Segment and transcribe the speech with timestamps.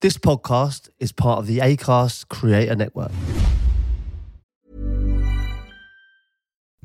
[0.00, 3.10] This podcast is part of the ACAST Creator Network.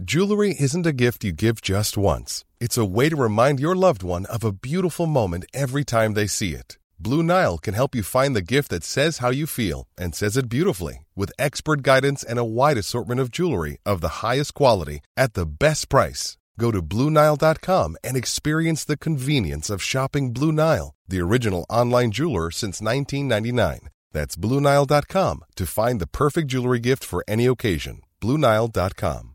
[0.03, 2.43] Jewelry isn't a gift you give just once.
[2.59, 6.25] It's a way to remind your loved one of a beautiful moment every time they
[6.25, 6.79] see it.
[6.97, 10.35] Blue Nile can help you find the gift that says how you feel and says
[10.35, 15.01] it beautifully with expert guidance and a wide assortment of jewelry of the highest quality
[15.15, 16.35] at the best price.
[16.59, 22.51] Go to BlueNile.com and experience the convenience of shopping Blue Nile, the original online jeweler
[22.51, 23.89] since 1999.
[24.11, 28.01] That's BlueNile.com to find the perfect jewelry gift for any occasion.
[28.21, 29.29] BlueNile.com.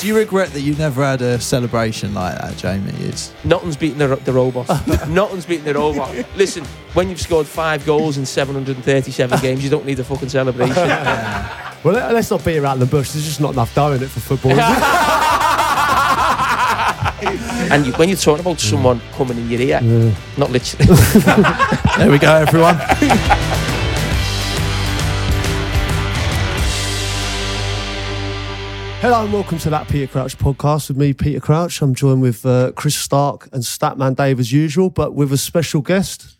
[0.00, 2.92] Do you regret that you never had a celebration like that, Jamie?
[2.98, 4.68] It's Nothing's beating the, the robot.
[5.08, 6.12] Nothing's beating the robot.
[6.36, 10.74] Listen, when you've scored five goals in 737 games, you don't need a fucking celebration.
[11.86, 13.12] Well, let- let's not beat around the bush.
[13.12, 14.50] There's just not enough dough in it for football.
[14.50, 14.66] is there?
[17.70, 19.80] and you, when you're talking about someone coming in your ear,
[20.36, 20.84] not literally.
[21.96, 22.74] there we go, everyone.
[29.00, 31.80] Hello and welcome to that Peter Crouch podcast with me, Peter Crouch.
[31.82, 35.82] I'm joined with uh, Chris Stark and Statman Dave as usual, but with a special
[35.82, 36.36] guest,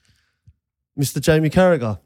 [0.98, 1.20] Mr.
[1.20, 2.00] Jamie Carragher.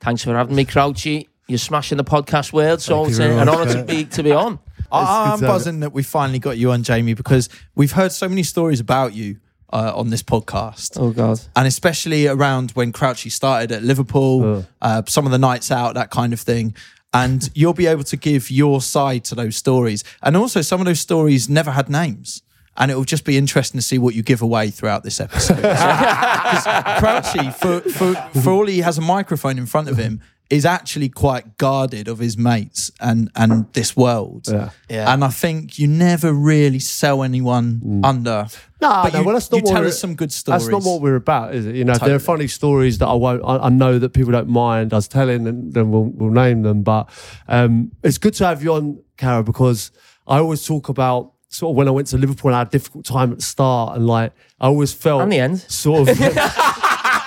[0.00, 1.28] Thanks for having me, Crouchy.
[1.48, 4.58] You're smashing the podcast world, so it's very an honour to be to be on.
[4.92, 7.92] I, I'm good to have buzzing that we finally got you on, Jamie, because we've
[7.92, 9.38] heard so many stories about you
[9.72, 10.98] uh, on this podcast.
[11.00, 11.40] Oh God.
[11.56, 16.10] And especially around when Crouchy started at Liverpool, uh, some of the nights out, that
[16.10, 16.74] kind of thing.
[17.14, 20.04] And you'll be able to give your side to those stories.
[20.22, 22.42] And also, some of those stories never had names.
[22.76, 25.58] And it will just be interesting to see what you give away throughout this episode.
[26.48, 26.64] Because
[27.00, 31.10] Crouchy, for, for, for all he has a microphone in front of him, is actually
[31.10, 34.46] quite guarded of his mates and, and this world.
[34.48, 34.70] Yeah.
[34.88, 35.12] Yeah.
[35.12, 38.46] And I think you never really sell anyone under.
[38.80, 40.62] No, but no, you, well, that's not you what tell we're- us some good stories.
[40.66, 41.74] That's not what we're about, is it?
[41.74, 44.32] You know, if there are funny stories that I won't, I, I know that people
[44.32, 46.82] don't mind us telling, and then we'll, we'll name them.
[46.82, 47.10] But
[47.46, 49.90] um, it's good to have you on, Carra, because
[50.26, 53.04] I always talk about sort of when I went to Liverpool, I had a difficult
[53.04, 55.60] time at the start, and like I always felt And the end.
[55.60, 56.18] sort of.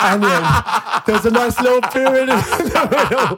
[0.03, 1.03] and the end.
[1.05, 3.35] There's a nice little period in the middle.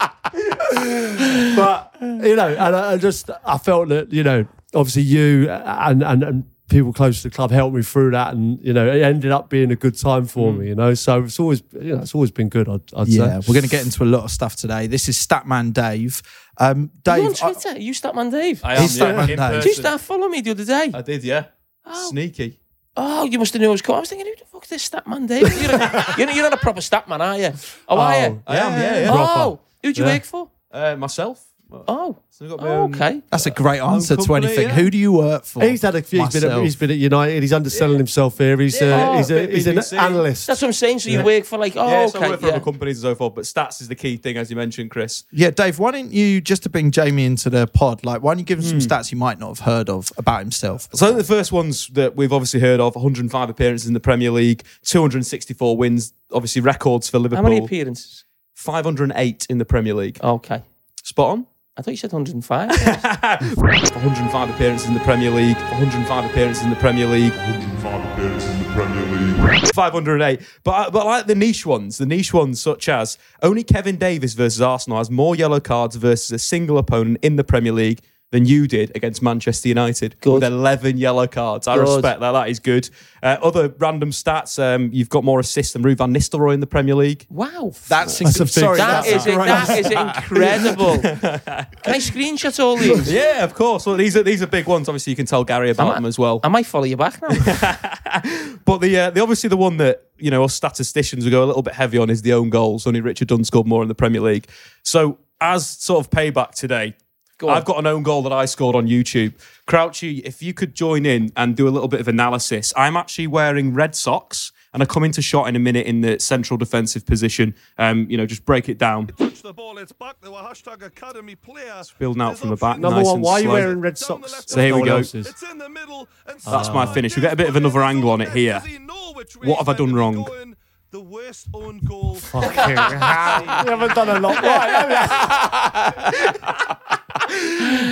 [1.55, 6.03] but you know, and I, I just I felt that you know, obviously you and
[6.03, 6.23] and.
[6.23, 9.31] and People close to the club helped me through that, and you know it ended
[9.31, 10.69] up being a good time for me.
[10.69, 12.67] You know, so it's always you know it's always been good.
[12.69, 13.45] I'd, I'd Yeah, say.
[13.47, 14.87] we're going to get into a lot of stuff today.
[14.87, 16.23] This is Statman Dave.
[16.57, 17.79] Um, You on Dave, I- Twitter?
[17.79, 18.61] you Statman Dave?
[18.63, 19.61] I am He's yeah, Statman Dave.
[19.61, 20.89] Did you start following me the other day?
[20.93, 21.45] I did, yeah.
[21.85, 22.09] Oh.
[22.09, 22.59] Sneaky.
[22.95, 23.97] Oh, you must have known I was coming.
[23.97, 25.41] I was thinking, who the fuck is this Statman Dave?
[25.61, 27.51] You're, a, you're, you're not a proper stat man, are you?
[27.87, 28.43] Oh, are you?
[28.47, 29.07] I am, yeah, yeah.
[29.11, 30.13] Oh, who'd you Yeah.
[30.13, 30.49] work for?
[30.71, 31.43] Uh, myself.
[31.87, 33.21] Oh, So got my oh own- okay.
[33.29, 34.67] that's a great answer to anything.
[34.67, 34.73] yeah.
[34.75, 35.63] Who do you work for?
[35.63, 36.23] He's had a few.
[36.23, 37.41] He's been, at, he's been at United.
[37.41, 38.57] He's underselling himself here.
[38.57, 39.09] He's Yeah.
[39.11, 40.47] uh, he's, a, he's an analyst.
[40.47, 40.99] That's what I'm saying.
[40.99, 42.29] So you work for like, oh, yeah, so I okay.
[42.31, 42.51] work for yeah.
[42.53, 45.23] other companies and so forth, but stats is the key thing, as you mentioned, Chris.
[45.31, 48.39] Yeah, Dave, why don't you, just to bring Jamie into the pod, like, why don't
[48.39, 48.85] you give him some Hmm.
[49.01, 50.89] stats he might not have heard of about himself?
[50.93, 53.99] So I think the first ones that we've obviously heard of 105 appearances in the
[53.99, 57.43] Premier League, 264 wins, obviously records for Liverpool.
[57.43, 58.25] How many appearances?
[58.55, 60.19] 508 in the Premier League.
[60.23, 60.61] Okay.
[61.03, 61.47] Spot on.
[61.75, 62.69] I thought you said 105.
[63.55, 65.55] 105 appearances in the Premier League.
[65.55, 67.31] 105 appearances in the Premier League.
[67.31, 69.05] 105 appearances in the Premier
[69.41, 69.73] League.
[69.73, 70.41] 508.
[70.63, 74.35] But uh, but like the niche ones, the niche ones such as only Kevin Davies
[74.35, 78.01] versus Arsenal has more yellow cards versus a single opponent in the Premier League
[78.33, 80.33] than you did against Manchester United Good.
[80.33, 81.67] with 11 yellow cards.
[81.67, 81.81] I Good.
[81.83, 82.31] respect that.
[82.31, 82.89] That is good.
[83.21, 86.65] Uh, other random stats, um, you've got more assists than Ruud van Nistelrooy in the
[86.67, 87.27] Premier League.
[87.29, 87.71] wow.
[87.87, 90.97] That's, That's a big- sorry, That that's is, that is incredible.
[90.99, 93.11] Can I screenshot all these?
[93.13, 93.85] Yeah, of course.
[93.85, 94.89] Well, these are these are big ones.
[94.89, 96.39] Obviously, you can tell Gary about I- them as well.
[96.43, 97.29] I might follow you back now.
[98.65, 101.45] But the, uh, the obviously the one that you know us statisticians will go a
[101.45, 102.87] little bit heavy on is the own goals.
[102.87, 104.47] Only Richard Dunne scored more in the Premier League.
[104.83, 106.95] So as sort of payback today,
[107.43, 107.57] Go on.
[107.57, 109.33] I've got an own goal that I scored on YouTube.
[109.67, 113.27] Crouchy, if you could join in and do a little bit of analysis, I'm actually
[113.27, 114.51] wearing red socks.
[114.73, 117.53] And I come into shot in a minute in the central defensive position.
[117.77, 119.07] Um, you know, just break it down.
[119.07, 121.83] touch the ball, it's back to a hashtag academy player.
[121.99, 122.79] Building out from the back.
[122.79, 123.53] Number nice one, and why are you slow.
[123.53, 124.45] wearing red socks?
[124.47, 124.97] So here we go.
[124.97, 126.07] It's in the middle.
[126.25, 127.15] And That's my finish.
[127.15, 128.53] We'll get a bit of another angle on it here.
[128.53, 130.55] Does he know which way What have I done meant to wrong?
[130.93, 131.03] Going?
[131.03, 132.17] The worst own goal.
[132.33, 136.79] you haven't done a lot right, have you?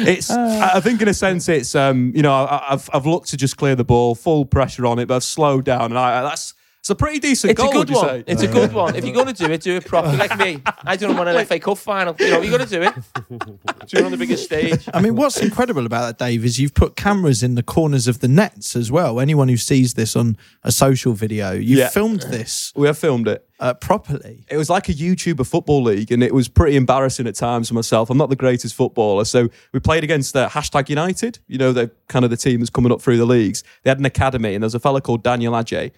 [0.03, 0.30] It's.
[0.30, 1.74] I I think in a sense, it's.
[1.74, 5.00] Um, you know, I, I've I've looked to just clear the ball, full pressure on
[5.00, 6.53] it, but I've slowed down, and I that's.
[6.81, 8.07] It's a pretty decent It's goal, a good would you one.
[8.07, 8.24] say?
[8.25, 8.95] It's a good one.
[8.95, 10.18] If you're going to do it, do it properly.
[10.18, 12.16] Like me, I don't want an FA Cup final.
[12.19, 13.88] You know, you're going to do it.
[13.88, 14.89] Do it on the biggest stage.
[14.92, 18.19] I mean, what's incredible about that, Dave, is you've put cameras in the corners of
[18.19, 19.19] the nets as well.
[19.19, 21.89] Anyone who sees this on a social video, you've Yeah.
[21.89, 23.45] filmed this We have filmed it.
[23.60, 24.45] uh, properly.
[24.50, 27.75] It was like a YouTuber football league, and it was pretty embarrassing at times for
[27.75, 28.10] myself.
[28.10, 31.38] I'm not the greatest footballer, so we played against uh, hashtag United.
[31.48, 33.63] You know, the kind of the team that's coming up through the leagues.
[33.84, 35.92] They had an academy, and there was a fella called Daniel Adje.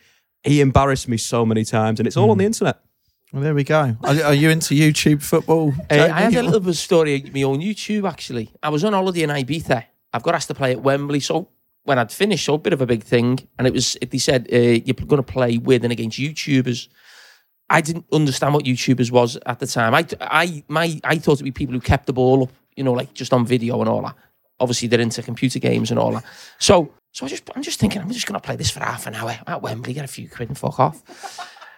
[0.44, 2.80] He embarrassed me so many times, and it's all on the internet.
[3.31, 3.98] Well, there we go.
[4.04, 5.74] Are, are you into YouTube football?
[5.90, 8.51] Uh, I had a little bit of a story of my own YouTube actually.
[8.62, 9.86] I was on holiday in Ibiza.
[10.13, 11.50] I've got asked to play at Wembley, so
[11.84, 14.18] when I'd finished, so a bit of a big thing, and it was if they
[14.18, 16.88] said uh, you're going to play with and against YouTubers.
[17.69, 19.96] I didn't understand what YouTubers was at the time.
[19.96, 22.94] I, I, my, I thought it'd be people who kept the ball up, you know,
[22.94, 24.16] like just on video and all that.
[24.60, 26.24] Obviously, they're into computer games and all that.
[26.60, 29.06] So, so I just, I'm just thinking, I'm just going to play this for half
[29.06, 31.04] an hour at Wembley, get a few quid and fuck off.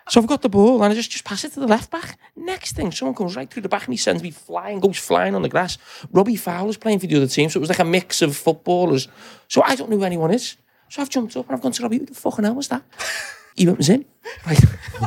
[0.07, 2.17] So I've got the ball and I just, just pass it to the left back.
[2.37, 5.35] Next thing, someone comes right through the back and he sends me flying, goes flying
[5.35, 5.77] on the grass.
[6.11, 9.09] Robbie Fowler's playing for the other team, so it was like a mix of footballers.
[9.49, 10.55] So I don't know who anyone is.
[10.87, 12.83] So I've jumped up and I've gone to Robbie, who the fucking hell was that?
[13.55, 14.05] He went, was in.
[14.45, 14.59] Right.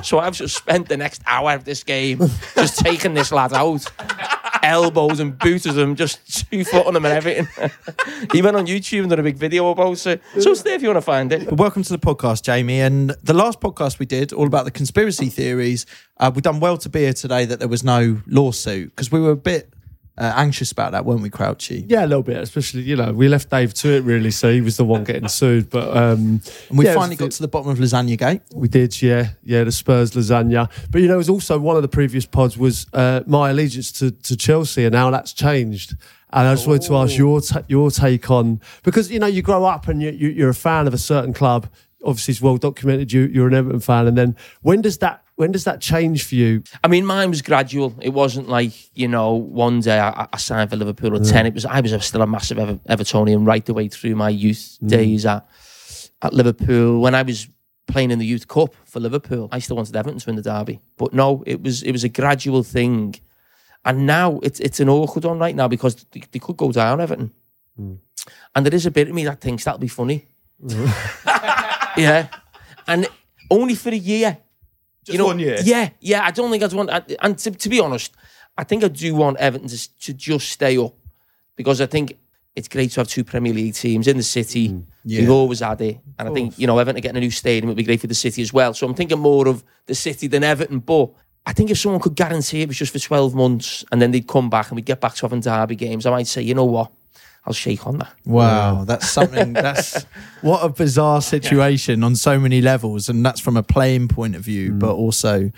[0.02, 2.20] So I've just spent the next hour of this game
[2.54, 3.90] just taking this lad out.
[4.62, 7.70] Elbows and booted him, just two foot on them and everything.
[8.32, 10.22] he went on YouTube and done a big video about it.
[10.38, 11.52] So stay if you want to find it.
[11.52, 12.80] Welcome to the podcast, Jamie.
[12.80, 15.86] And the last podcast we did, all about the conspiracy theories,
[16.18, 19.20] uh, we've done well to be here today that there was no lawsuit because we
[19.20, 19.72] were a bit
[20.18, 21.84] uh, anxious about that, weren't we, Crouchy?
[21.86, 24.60] Yeah, a little bit, especially, you know, we left Dave to it really, so he
[24.60, 25.70] was the one getting sued.
[25.70, 28.42] But um, And we yeah, was finally got to the bottom of Lasagna Gate.
[28.52, 29.62] We did, yeah, yeah.
[29.62, 32.86] The Spurs lasagna, but you know, it was also one of the previous pods was
[32.92, 35.94] uh, my allegiance to, to Chelsea, and now that's changed.
[36.30, 39.40] And I just wanted to ask your ta- your take on because you know you
[39.40, 41.68] grow up and you, you, you're a fan of a certain club.
[42.04, 43.12] Obviously, it's well documented.
[43.12, 46.34] You you're an Everton fan, and then when does that when does that change for
[46.34, 46.64] you?
[46.82, 47.94] I mean, mine was gradual.
[48.00, 51.44] It wasn't like you know, one day I, I signed for Liverpool at ten.
[51.44, 51.48] Mm.
[51.48, 54.78] It was I was still a massive Ever, Evertonian right the way through my youth
[54.82, 54.88] mm.
[54.88, 55.48] days at
[56.22, 57.00] at Liverpool.
[57.00, 57.48] When I was
[57.86, 60.80] playing in the youth cup for Liverpool, I still wanted Everton to win the derby.
[60.96, 63.14] But no, it was it was a gradual thing,
[63.84, 67.00] and now it's it's an awkward one right now because they, they could go down
[67.00, 67.32] Everton,
[67.80, 67.96] mm.
[68.56, 70.26] and there is a bit of me that thinks that'll be funny.
[71.96, 72.26] yeah,
[72.88, 73.06] and
[73.52, 74.38] only for a year.
[75.14, 75.58] Just one year.
[75.62, 76.24] Yeah, yeah.
[76.24, 76.90] I don't think I'd want.
[76.90, 78.14] I- And to, to be honest,
[78.56, 80.94] I think I do want Everton to, to just stay up
[81.56, 82.16] because I think
[82.56, 84.70] it's great to have two Premier League teams in the city.
[84.70, 84.84] Mm.
[85.04, 85.20] Yeah.
[85.20, 87.76] We've always had it, and I think you know Everton getting a new stadium would
[87.76, 88.74] be great for the city as well.
[88.74, 90.80] So I'm thinking more of the city than Everton.
[90.80, 91.10] But
[91.46, 94.26] I think if someone could guarantee it was just for 12 months and then they'd
[94.26, 96.66] come back and we'd get back to having derby games, I might say, you know
[96.66, 96.92] what,
[97.48, 98.12] I'll shake on that.
[98.26, 99.54] Wow, that's something.
[99.54, 100.04] That's
[100.42, 104.42] what a bizarre situation on so many levels, and that's from a playing point of
[104.42, 104.98] view, but mm.
[104.98, 105.50] also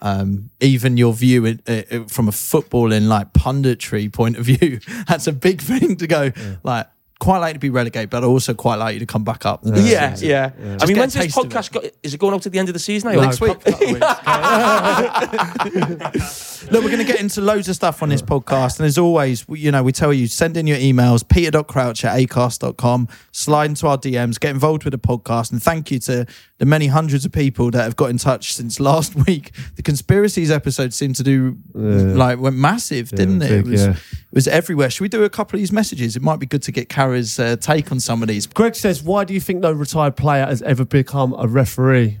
[0.00, 4.78] um, even your view it, it, from a footballing like punditry point of view.
[5.08, 6.30] That's a big thing to go
[6.62, 6.86] like.
[7.22, 9.60] Quite like to be relegated, but I also quite like you to come back up.
[9.62, 10.50] Yeah, yeah.
[10.80, 11.70] I mean, when's this taste of podcast?
[11.70, 13.10] Go, is it going out to the end of the season?
[13.10, 13.20] I No.
[13.20, 13.64] Next week.
[16.72, 18.80] Look, we're going to get into loads of stuff on this podcast.
[18.80, 23.06] And as always, you know, we tell you, send in your emails, peter.crouch at acast.com,
[23.30, 25.52] slide into our DMs, get involved with the podcast.
[25.52, 26.26] And thank you to
[26.58, 29.52] the many hundreds of people that have got in touch since last week.
[29.76, 33.48] The conspiracies episode seemed to do, like, went massive, didn't it?
[33.48, 33.92] big, it, was, yeah.
[33.92, 34.90] it was everywhere.
[34.90, 36.16] Should we do a couple of these messages?
[36.16, 38.46] It might be good to get Carra's uh, take on some of these.
[38.46, 42.18] Greg says, "Why do you think no retired player has ever become a referee?"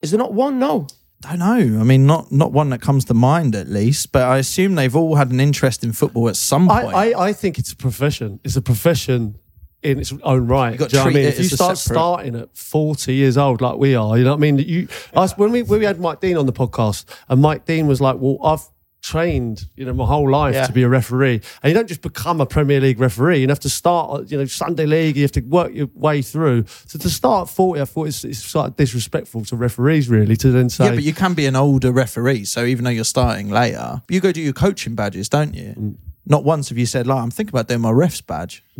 [0.00, 0.58] Is there not one?
[0.58, 0.86] No.
[1.24, 1.38] I don't
[1.74, 1.80] know.
[1.80, 4.94] I mean, not not one that comes to mind at least, but I assume they've
[4.96, 6.94] all had an interest in football at some point.
[6.94, 8.40] I, I think it's a profession.
[8.44, 9.36] It's a profession
[9.82, 10.72] in its own right.
[10.72, 11.24] You got Do you know what I mean?
[11.26, 14.30] it If you start separate- starting at 40 years old like we are, you know
[14.30, 14.58] what I mean?
[14.58, 17.86] You us when we when we had Mike Dean on the podcast, and Mike Dean
[17.86, 18.62] was like, Well, I've
[19.02, 20.66] trained, you know, my whole life Yeah.
[20.66, 21.40] to be a referee.
[21.62, 23.40] And you don't just become a Premier League referee.
[23.40, 26.64] You have to start, you know, Sunday League, you have to work your way through.
[26.86, 30.36] So to start at 40, I thought it's, it's sort of disrespectful to referees really
[30.36, 32.44] to then say yeah, but you can be an older referee.
[32.44, 35.74] So even though you're starting later, you go do your coaching badges, don't you?
[35.76, 35.96] Mm.
[36.24, 38.62] Not once have you said, like, I'm thinking about doing my ref's badge.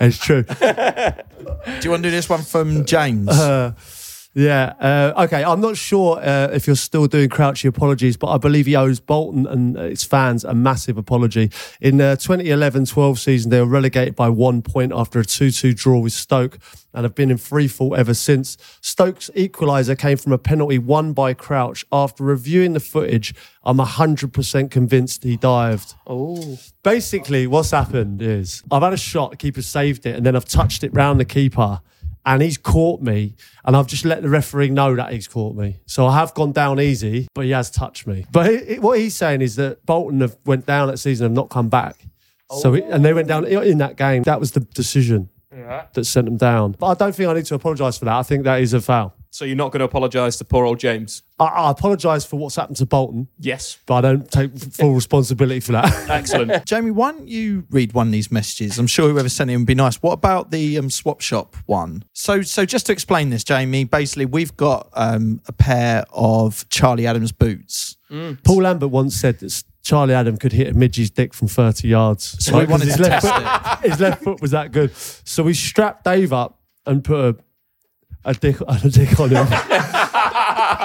[0.00, 0.42] it's true.
[0.42, 0.54] Do
[1.82, 3.28] you want to do this one from James?
[3.28, 3.72] Uh,
[4.38, 4.74] yeah.
[4.78, 5.42] Uh, okay.
[5.42, 9.00] I'm not sure uh, if you're still doing Crouchy apologies, but I believe he owes
[9.00, 11.50] Bolton and its fans a massive apology.
[11.80, 16.12] In the 2011-12 season, they were relegated by one point after a 2-2 draw with
[16.12, 16.60] Stoke
[16.94, 18.56] and have been in free fall ever since.
[18.80, 21.84] Stoke's equaliser came from a penalty won by Crouch.
[21.90, 25.94] After reviewing the footage, I'm 100% convinced he dived.
[26.06, 26.58] Oh.
[26.84, 30.44] Basically, what's happened is I've had a shot, the keeper saved it, and then I've
[30.44, 31.80] touched it round the keeper.
[32.28, 35.80] And he's caught me, and I've just let the referee know that he's caught me.
[35.86, 38.26] So I have gone down easy, but he has touched me.
[38.30, 41.34] But it, it- what he's saying is that Bolton have went down that season and
[41.34, 41.96] not come back.
[42.60, 44.22] So it, and they went down in that game.
[44.24, 45.28] That was the decision
[45.94, 46.76] that sent them down.
[46.78, 48.14] But I don't think I need to apologise for that.
[48.14, 49.14] I think that is a foul.
[49.30, 51.22] So you're not going to apologise to poor old James?
[51.38, 53.78] I, I apologise for what's happened to Bolton, Yes.
[53.86, 55.84] but I don't take full responsibility for that.
[56.10, 56.64] Excellent.
[56.64, 58.78] Jamie, why don't you read one of these messages?
[58.78, 59.96] I'm sure whoever sent it would be nice.
[59.96, 62.04] What about the um, swap shop one?
[62.14, 67.06] So, so just to explain this, Jamie, basically we've got um, a pair of Charlie
[67.06, 67.96] Adams boots.
[68.44, 72.42] Paul Lambert once said that Charlie Adam could hit a midgie's dick from 30 yards.
[72.42, 74.72] So we Right, 'cause wanted his to left test foot, His left foot was that
[74.72, 74.96] good.
[74.96, 77.36] So we strapped Dave up and put a,
[78.28, 79.46] a, dick, a dick on him.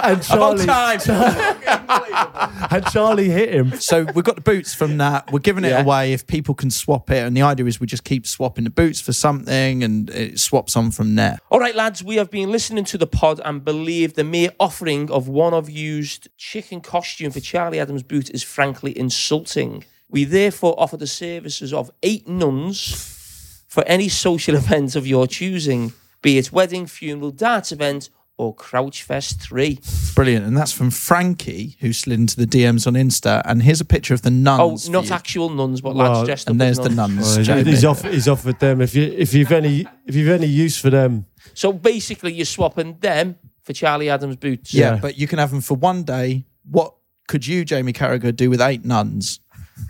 [0.04, 1.00] and Charlie, time.
[2.72, 3.74] and Charlie hit him.
[3.80, 5.32] So we've got the boots from that.
[5.32, 5.82] We're giving it Yeah.
[5.82, 7.24] away if people can swap it.
[7.26, 10.76] And the idea is we just keep swapping the boots for something and it swaps
[10.76, 11.38] on from there.
[11.52, 15.10] All right, lads, we have been listening to the pod and believe the mere offering
[15.12, 19.84] of one of used chicken costume for Charlie Adams' boot is frankly insulting.
[20.10, 25.94] We therefore offer the services of eight nuns for any social event of your choosing,
[26.24, 29.78] be it wedding, funeral, darts event, or Crouchfest 3.
[30.16, 30.44] Brilliant.
[30.48, 33.44] And that's from Frankie, who slid into the DMs on Insta.
[33.46, 34.88] And here's a picture of the Oh, nuns.
[34.88, 35.12] for not you.
[35.14, 37.38] actual nuns, but Well, lads dressed up And there's as the nuns.
[37.38, 37.48] nuns.
[37.48, 38.82] He's, he's, off, he's offered them.
[38.82, 42.98] If you if you've any if you've any use for them, So basically, you're swapping
[43.02, 44.74] them for Charlie Adams' boots.
[44.74, 45.00] yeah, Yeah.
[45.00, 46.46] but you can have them for one day.
[46.70, 46.96] What
[47.28, 49.42] could you, Jamie Carragher, do with eight nuns?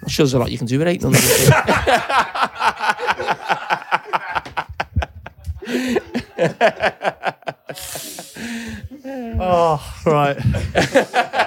[0.02, 1.18] I'm sure there's a lot you can do with eight nuns.
[9.40, 10.38] oh right,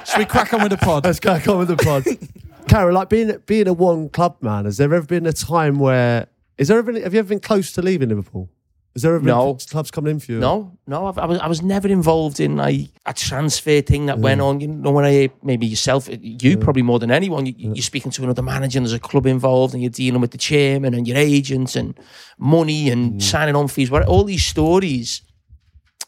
[0.07, 1.05] Should we crack on with the pod?
[1.05, 2.05] let's crack on with the pod.
[2.69, 6.27] Carol, like being being a one club man, has there ever been a time where
[6.59, 8.49] is there ever been, have you ever been close to leaving Liverpool?
[8.97, 9.59] Has there ever been No.
[9.69, 10.39] clubs coming in for you?
[10.39, 14.19] No, no, I've, I was I was never involved in like a transfer thing that
[14.19, 14.59] went on.
[14.59, 18.23] You know, when I maybe yourself, you probably more than anyone, you, you're speaking to
[18.25, 21.19] another manager, and there's a club involved, and you're dealing with the chairman and your
[21.19, 22.01] agents and
[22.39, 23.23] money and mm.
[23.23, 23.91] signing on fees.
[23.91, 25.21] What all these stories.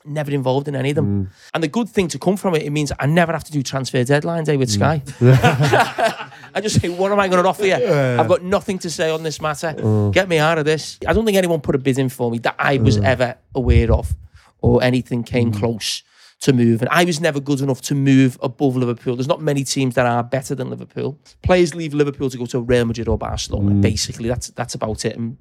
[0.05, 1.27] Never involved in any of them.
[1.27, 1.31] Mm.
[1.53, 3.63] And the good thing to come from it, it means I never have to do
[3.63, 5.03] transfer deadline day eh, with mm.
[5.21, 6.31] Sky.
[6.59, 7.75] I just say, what am I going to offer you?
[7.75, 9.73] I've got nothing to say on this matter.
[10.13, 10.99] Get me out of this.
[11.07, 13.05] I don't think anyone put a bid in for me that I was mm.
[13.05, 14.15] ever aware of
[14.61, 15.59] or anything came mm.
[15.59, 16.03] close
[16.41, 16.83] to move.
[16.83, 19.15] And I was never good enough to move above Liverpool.
[19.15, 21.19] There's not many teams that are better than Liverpool.
[21.43, 23.71] Players leave Liverpool to go to Real Madrid or Barcelona.
[23.71, 23.83] Mm.
[23.83, 25.17] Basically, that's that's about it.
[25.17, 25.37] And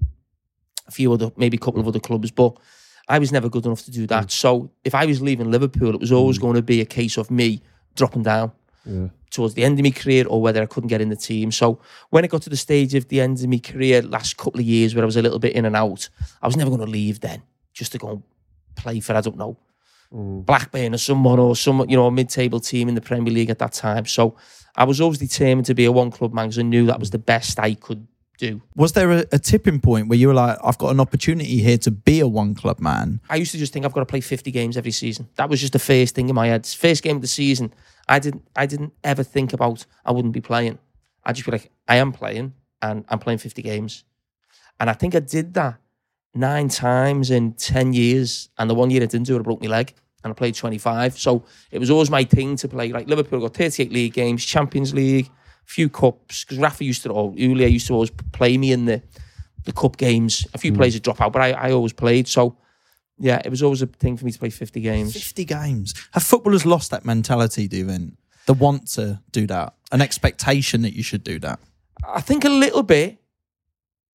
[0.88, 2.56] a few other, maybe a couple of other clubs, but
[3.10, 4.32] I was never good enough to do that.
[4.32, 7.32] So if I was leaving Liverpool, it was always going to be a case of
[7.32, 7.62] me
[7.96, 8.52] dropping down
[9.32, 11.52] towards the end of my career or whether I couldn't get in the team.
[11.52, 11.80] So
[12.10, 14.66] when it got to the stage of the end of my career, last couple of
[14.66, 16.10] years where I was a little bit in and out,
[16.42, 17.42] I was never going to leave then
[17.74, 18.24] just to go and
[18.76, 19.58] play for, I don't know,
[20.14, 20.46] mm.
[20.46, 23.60] Blackburn or someone or some, you know, a mid-table team in the Premier League at
[23.60, 24.06] that time.
[24.06, 24.36] So
[24.76, 27.20] I was always determined to be a one-club man because I knew that was the
[27.20, 28.62] best I could do.
[28.76, 31.78] Was there a, a tipping point where you were like, I've got an opportunity here
[31.80, 33.20] to be a one club man?
[33.30, 35.28] I used to just think I've got to play 50 games every season.
[35.36, 36.66] That was just the first thing in my head.
[36.66, 37.74] First game of the season,
[38.10, 40.80] I didn't I didn't ever think about I wouldn't be playing.
[41.24, 44.06] I just be like, I am playing and I'm playing 50 games.
[44.80, 45.78] And I think I did that
[46.34, 48.50] nine times in 10 years.
[48.58, 50.56] And the one year I didn't do it, I broke my leg and I played
[50.56, 51.18] 25.
[51.18, 52.92] So it was always my thing to play.
[52.92, 56.46] Like Liverpool got 38 league games, Champions League, a few cups.
[56.46, 59.02] Because Rafa used to, or Houllier used to always play me in the,
[59.66, 60.48] the cup games.
[60.54, 60.78] A few mm.
[60.78, 62.28] players would drop out, but I, I always played.
[62.28, 62.58] So
[63.20, 65.14] yeah, it was always a thing for me to play 50 games.
[65.14, 65.94] 50 games.
[66.12, 68.14] Have footballers lost that mentality, do you think?
[68.46, 71.60] The want to do that, an expectation that you should do that.
[72.08, 73.18] I think a little bit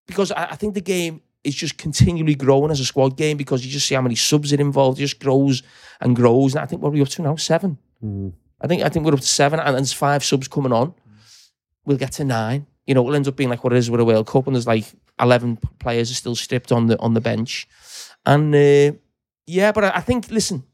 [0.06, 3.64] because I, I think the game is just continually growing as a squad game because
[3.64, 4.98] you just see how many subs it involved.
[4.98, 5.62] It just grows
[6.00, 6.54] and grows.
[6.54, 7.36] And I think what are we up to now?
[7.36, 7.78] Seven.
[8.00, 8.28] Hmm.
[8.60, 10.94] I think I think we're up to seven, and there's five subs coming on.
[11.84, 12.66] We'll get to nine.
[12.86, 14.54] You know, it'll end up being like what it is with a World Cup, and
[14.54, 14.84] there's like
[15.20, 17.66] eleven players are still stripped on the on the bench,
[18.26, 18.96] and uh,
[19.46, 19.72] yeah.
[19.72, 20.64] But I, I think, listen,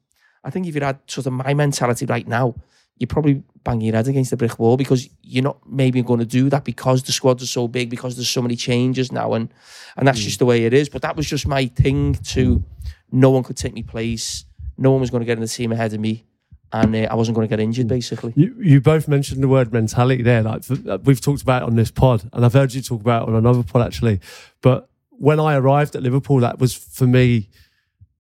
[0.45, 2.55] I think if you had sort of my mentality right now,
[2.97, 6.27] you're probably banging your head against the brick wall because you're not maybe going to
[6.27, 9.53] do that because the squads are so big, because there's so many changes now, and
[9.97, 10.89] and that's just the way it is.
[10.89, 12.63] But that was just my thing to
[13.11, 14.45] no one could take me place,
[14.77, 16.25] no one was going to get in the team ahead of me,
[16.73, 18.33] and uh, I wasn't going to get injured basically.
[18.37, 20.43] You, you both mentioned the word mentality there.
[20.43, 20.63] Like
[21.05, 23.37] we've talked about it on this pod, and I've heard you talk about it on
[23.37, 24.21] another pod actually.
[24.61, 24.88] But
[25.19, 27.51] when I arrived at Liverpool, that was for me.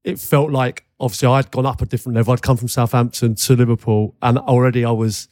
[0.04, 2.32] It felt like obviously I'd gone up a different level.
[2.32, 5.28] I'd come from Southampton to Liverpool, and already I was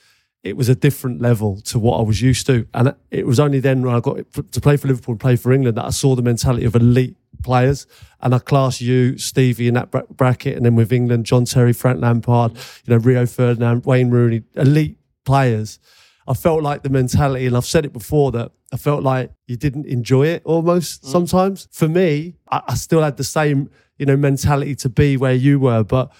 [0.47, 2.69] it was a different level to what I was used to.
[2.73, 5.53] And it was only then when I got to play for Liverpool and play for
[5.53, 7.87] England that I saw the mentality of elite players.
[8.21, 10.57] And I class you, Stevie, in that bracket.
[10.57, 12.53] And then with England, John Terry, Frank Lampard,
[12.85, 15.81] you know, Rio Ferdinand, Wayne Rooney, elite players.
[16.29, 19.57] I felt like the mentality, and I've said it before that I felt like you
[19.57, 21.69] didn't enjoy it almost sometimes.
[21.71, 25.61] For me, I, I still had the same, you know, mentality to be where you
[25.61, 26.13] were, but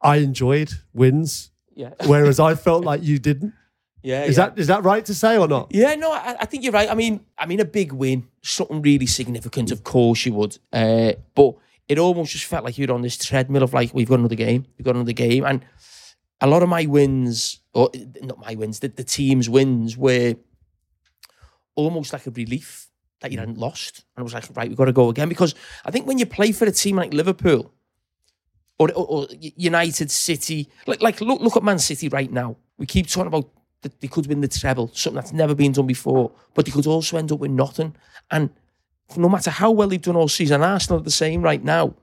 [0.00, 1.90] I enjoyed wins, Yeah.
[2.06, 3.52] whereas I felt like you didn't.
[4.02, 4.24] Yeah.
[4.24, 4.48] Is yeah.
[4.48, 5.68] that is that right to say or not?
[5.72, 6.90] Yeah, no, I, I think you're right.
[6.90, 9.70] I mean, I mean, a big win, something really significant.
[9.70, 10.56] Of course, you would.
[10.72, 14.20] Uh, but it almost just felt like you're on this treadmill of like, we've got
[14.20, 15.62] another game, we've got another game, and
[16.40, 17.90] a lot of my wins, or
[18.22, 20.36] not my wins, the, the team's wins were
[21.74, 22.88] almost like a relief
[23.20, 23.40] that you mm.
[23.40, 26.06] hadn't lost, and I was like, right, we've got to go again because I think
[26.06, 27.72] when you play for a team like Liverpool.
[28.78, 32.56] Or, or, or United City, like like look look at Man City right now.
[32.78, 33.50] We keep talking about
[33.82, 36.86] that they could win the treble, something that's never been done before, but they could
[36.86, 37.94] also end up with nothing.
[38.30, 38.50] And
[39.16, 41.94] no matter how well they've done all season, Arsenal are the same right now.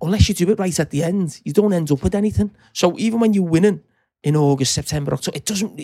[0.00, 2.50] Unless you do it right at the end, you don't end up with anything.
[2.72, 3.82] So even when you're winning
[4.22, 5.80] in August, September, October, it doesn't.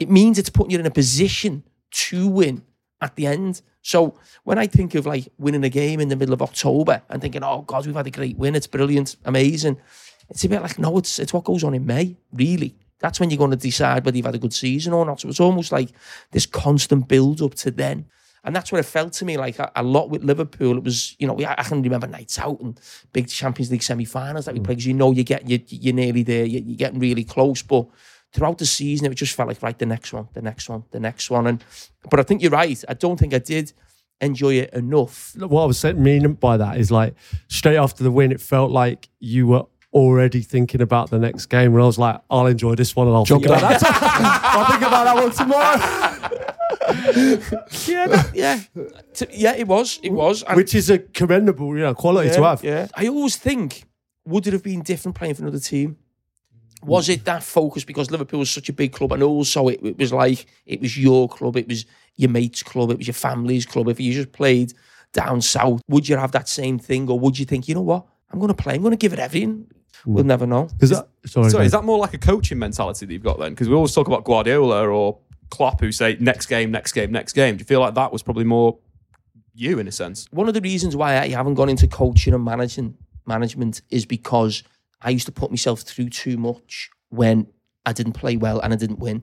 [0.00, 1.62] It means it's putting you in a position
[1.92, 2.62] to win
[3.00, 3.62] at the end.
[3.82, 7.20] So when I think of like winning a game in the middle of October and
[7.20, 9.78] thinking, "Oh God, we've had a great win, it's brilliant, amazing,"
[10.28, 12.76] it's a bit like no, it's it's what goes on in May, really.
[13.00, 15.20] That's when you're going to decide whether you've had a good season or not.
[15.20, 15.90] So it's almost like
[16.30, 18.06] this constant build up to then.
[18.44, 20.76] And that's what it felt to me like a, a lot with Liverpool.
[20.76, 22.80] It was, you know, we, I can remember nights out and
[23.12, 24.64] big Champions League semi finals that we mm.
[24.64, 27.62] played because you know you get, you, you're nearly there, you, you're getting really close.
[27.62, 27.86] But
[28.32, 31.00] throughout the season, it just felt like, right, the next one, the next one, the
[31.00, 31.46] next one.
[31.46, 31.64] And
[32.10, 32.82] But I think you're right.
[32.88, 33.72] I don't think I did
[34.20, 35.34] enjoy it enough.
[35.36, 37.14] What I was saying, meaning by that is like
[37.48, 41.74] straight after the win, it felt like you were already thinking about the next game.
[41.74, 43.82] And I was like, I'll enjoy this one and I'll think about that.
[44.44, 46.18] I'll think about that one tomorrow.
[47.86, 48.60] Yeah, that- yeah.
[49.30, 50.00] Yeah, it was.
[50.02, 50.42] It was.
[50.42, 52.64] And Which is a commendable, you know, quality yeah, to have.
[52.64, 52.88] Yeah.
[52.94, 53.84] I always think,
[54.24, 55.96] would it have been different playing for another team?
[56.84, 59.98] Was it that focus because Liverpool was such a big club and also it, it
[59.98, 61.86] was like it was your club, it was
[62.16, 63.88] your mate's club, it was your family's club.
[63.88, 64.72] If you just played
[65.12, 68.06] down south, would you have that same thing or would you think, you know what,
[68.30, 69.66] I'm going to play, I'm going to give it everything?
[70.04, 70.64] We'll never know.
[70.64, 73.52] Because that, sorry, So is that more like a coaching mentality that you've got then?
[73.52, 75.18] Because we always talk about Guardiola or
[75.50, 77.56] Klopp who say next game, next game, next game.
[77.56, 78.78] Do you feel like that was probably more
[79.54, 80.26] you in a sense?
[80.30, 84.62] one of the reasons why I haven't gone into coaching and managing management is because
[85.02, 87.46] I used to put myself through too much when
[87.84, 89.22] I didn't play well and I didn't win.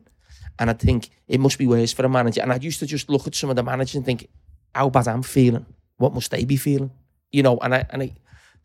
[0.60, 2.42] And I think it must be worse for a manager.
[2.42, 4.28] And I used to just look at some of the managers and think,
[4.76, 5.66] how bad I'm feeling.
[5.98, 6.92] What must they be feeling?
[7.32, 8.14] You know, and I and I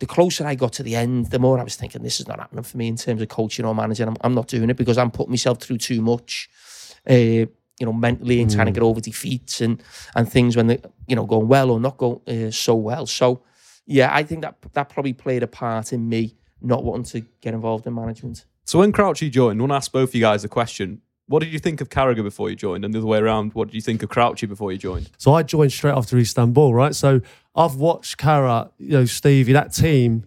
[0.00, 2.40] the closer I got to the end, the more I was thinking, this is not
[2.40, 4.08] happening for me in terms of coaching or managing.
[4.08, 6.48] I'm, I'm not doing it because I'm putting myself through too much.
[7.08, 7.46] Uh,
[7.80, 9.82] you know, mentally and trying to get over defeats and
[10.14, 13.04] and things when they, you know, going well or not going uh, so well.
[13.06, 13.42] So,
[13.84, 17.54] yeah, I think that that probably played a part in me not wanting to get
[17.54, 18.44] involved in management.
[18.64, 21.02] So when Crouchy joined, I want to ask both of you guys a question.
[21.26, 22.84] What did you think of Carragher before you joined?
[22.84, 25.10] And the other way around, what did you think of Crouchy before you joined?
[25.16, 26.94] So I joined straight after Istanbul, right?
[26.94, 27.20] So
[27.54, 30.24] I've watched Carra, you know, Stevie, that team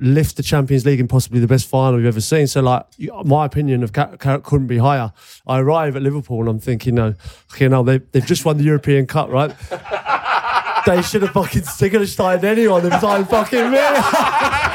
[0.00, 2.46] lift the Champions League in possibly the best final we've ever seen.
[2.46, 2.86] So, like,
[3.24, 5.12] my opinion of Carra couldn't be higher.
[5.46, 7.14] I arrive at Liverpool and I'm thinking, no,
[7.52, 9.54] okay, no, they, they've just won the European Cup, right?
[10.86, 12.82] they should have fucking they could have started anyone.
[12.82, 13.78] They've started fucking me.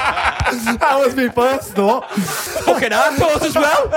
[0.65, 2.10] that was my first thought.
[2.12, 3.89] Fucking I thought as well.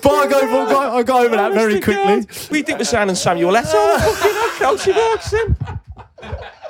[0.00, 2.26] But I go, I go, I go over that very quickly.
[2.50, 3.98] We think we're signing Samuel Eto'o.
[3.98, 5.56] Fucking Crouchy Bergson.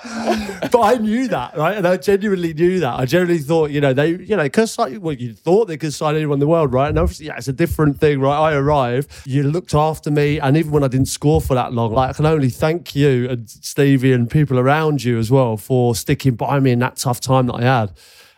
[0.73, 1.77] but I knew that, right?
[1.77, 3.01] And I genuinely knew that.
[3.01, 6.15] I genuinely thought, you know, they, you know, because well, you thought they could sign
[6.15, 6.89] anyone in the world, right?
[6.89, 8.39] And obviously, yeah, it's a different thing, right?
[8.39, 11.93] I arrived, you looked after me, and even when I didn't score for that long,
[11.93, 15.95] like I can only thank you and Stevie and people around you as well for
[15.95, 17.93] sticking by me in that tough time that I had.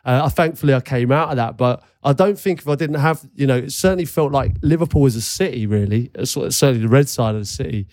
[0.04, 3.00] Uh, I thankfully I came out of that, but I don't think if I didn't
[3.00, 6.88] have, you know, it certainly felt like Liverpool was a city, really, of- certainly the
[6.88, 7.86] red side of the city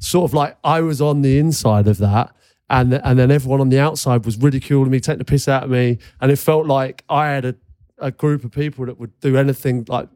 [0.00, 2.30] sort of like I was on the inside of that.
[2.70, 5.70] And, and then everyone on the outside was ridiculing me, taking the piss out of
[5.70, 5.98] me.
[6.20, 7.54] And it felt like I had a,
[7.98, 10.08] a group of people that would do anything like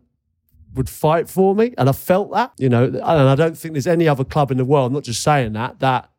[0.75, 1.75] would fight for me.
[1.79, 4.59] And I felt that, you know, and I don't think there's any other club in
[4.59, 6.11] the world, I'm not just saying that, that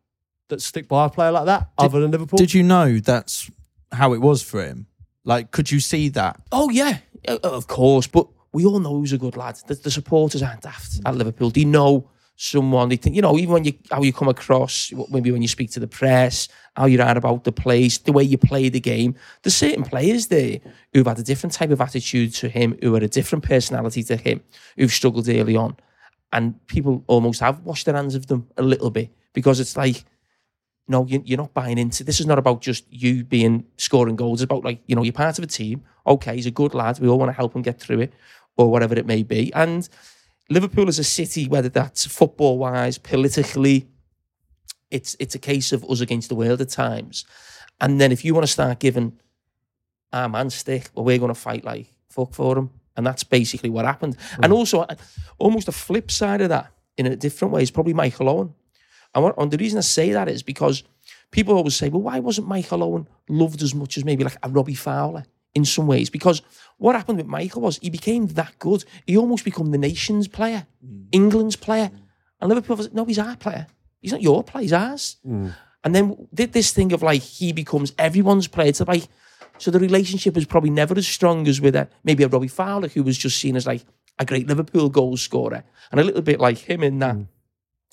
[0.50, 2.38] that stick by a player like that other than Liverpool.
[2.38, 3.50] Did you know that's
[3.92, 4.88] how it was for him?
[5.24, 6.42] Like, could you see that?
[6.52, 8.08] Oh yeah, Uh, of course.
[8.08, 9.58] But we all know who's a good lad.
[9.68, 11.50] The, the supporters aren't daft at Liverpool.
[11.50, 12.90] They know someone.
[12.90, 15.72] They think, you know, even when you how you come across, maybe when you speak
[15.72, 18.80] to the press, how you are out about the place, the way you play the
[18.80, 19.16] game.
[19.42, 20.60] There's certain players there
[20.94, 24.16] who've had a different type of attitude to him, who had a different personality to
[24.18, 24.42] him,
[24.78, 25.78] who've struggled early on,
[26.32, 30.04] and people almost have washed their hands of them a little bit because it's like.
[30.86, 32.20] No, you- you're not buying into this.
[32.20, 34.42] Is not about just you being scoring goals.
[34.42, 35.82] It's about like you know you're part of a team.
[36.06, 37.00] Okay, he's a good lad.
[37.00, 38.14] We all want to help him get through it,
[38.58, 39.50] or whatever it may be.
[39.54, 39.88] And
[40.50, 43.88] Liverpool as a city, whether that's football wise, politically,
[44.92, 47.26] it's it's a case of us against the world at times.
[47.80, 49.20] And then if you want to start giving
[50.12, 52.70] our man stick, well, we're going to fight like fuck for him.
[52.96, 54.18] And that's basically what happened.
[54.36, 54.56] And mm.
[54.56, 54.86] also,
[55.40, 58.54] almost the flip side of that, in a different way, is probably Michael Owen.
[59.16, 60.84] And, what, and the reason I say that is because
[61.32, 64.50] people always say, well, why wasn't Michael Owen loved as much as maybe like a
[64.50, 66.10] Robbie Fowler in some ways?
[66.10, 66.42] Because
[66.78, 68.84] what happened with Michael was he became that good.
[69.06, 71.06] He almost became the nation's player, mm.
[71.12, 71.90] England's player.
[71.90, 72.00] Mm.
[72.42, 73.68] And Liverpool was, no, he's our player.
[74.02, 75.18] He's not your player, he's ours.
[75.26, 75.54] Mm.
[75.84, 78.70] And then did this thing of like he becomes everyone's player.
[78.70, 79.08] It's like
[79.58, 82.88] so the relationship is probably never as strong as with a, maybe a Robbie Fowler
[82.88, 83.86] who was just seen as like
[84.20, 87.16] a great Liverpool goal scorer and a little bit like him in that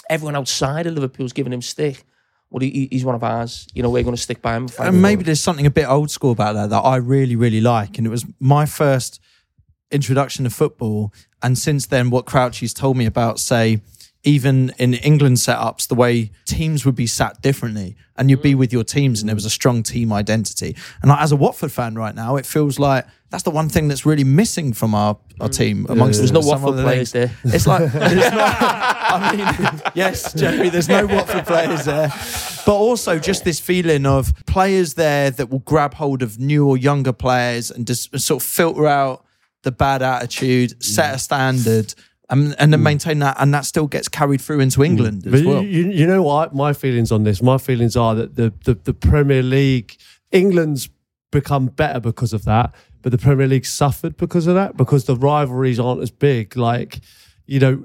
[0.08, 2.04] everyone outside of Liverpool's giving him stick.
[2.50, 3.66] Well, he, he's one of ours.
[3.74, 4.68] You know, we're going to stick by him.
[4.78, 7.96] and maybe there's something a bit old school about that that I really, really like.
[7.96, 9.20] And it was my first
[9.90, 11.12] introduction to football.
[11.42, 13.80] And since then, what Crouchy's told me about, say,
[14.22, 18.58] even in England setups, the way teams would be sat differently and you'd be mm.
[18.58, 20.76] with your teams and there was a strong team identity.
[21.00, 23.88] And like, as a Watford fan right now, it feels like that's the one thing
[23.88, 25.56] that's really missing from our, our mm.
[25.56, 27.30] team amongst There's no Watford other players there.
[27.44, 28.56] It's like there's not.
[28.60, 30.68] I mean, yes, Jeremy.
[30.68, 32.08] There's no Watford players there,
[32.66, 36.76] but also just this feeling of players there that will grab hold of new or
[36.76, 39.24] younger players and just sort of filter out
[39.62, 41.20] the bad attitude, set a mm.
[41.20, 41.94] standard,
[42.30, 42.84] and, and then mm.
[42.84, 45.62] maintain that, and that still gets carried through into England as But well.
[45.62, 46.54] you, you, you know what?
[46.54, 49.96] My feelings on this, my feelings are that the, the, the Premier League,
[50.32, 50.88] England's
[51.30, 55.16] become better because of that, but the Premier League suffered because of that, because the
[55.16, 56.56] rivalries aren't as big.
[56.56, 57.00] Like,
[57.46, 57.84] you know,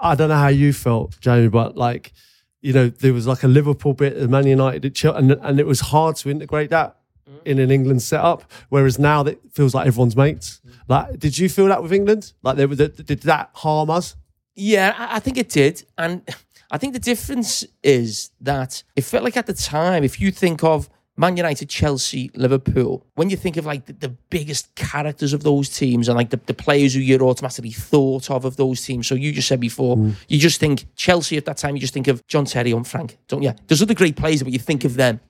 [0.00, 2.12] I- don't know how you felt, Jamie, but like,
[2.60, 5.60] you know, there was like a Liverpool bit, a Man United at Chelsea, and, and
[5.60, 6.96] it was hard to integrate that
[7.28, 7.38] mm.
[7.44, 8.50] in an England setup.
[8.70, 10.60] Whereas now that feels like everyone's mates.
[10.66, 10.72] Mm.
[10.88, 12.32] Like, did you feel that with England?
[12.42, 14.16] Like, they, did that harm us?
[14.56, 15.84] Yeah, I think it did.
[15.98, 16.22] And
[16.70, 20.64] I think the difference is that it felt like at the time, if you think
[20.64, 25.44] of Man United, Chelsea, Liverpool, when you think of like the, the biggest characters of
[25.44, 29.06] those teams and like the, the players who you're automatically thought of of those teams.
[29.06, 29.96] So you just said before,
[30.28, 33.18] you just think Chelsea at that time, you just think of John Terry and Frank,
[33.28, 33.54] don't you?
[33.68, 35.20] There's other great players, but you think of them.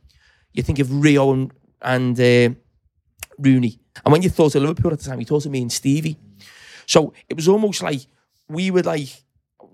[0.53, 2.55] You think of Rio and, and uh,
[3.39, 3.79] Rooney.
[4.05, 6.17] And when you thought of Liverpool at the time, you thought of me and Stevie.
[6.87, 8.01] So it was almost like
[8.49, 9.24] we were like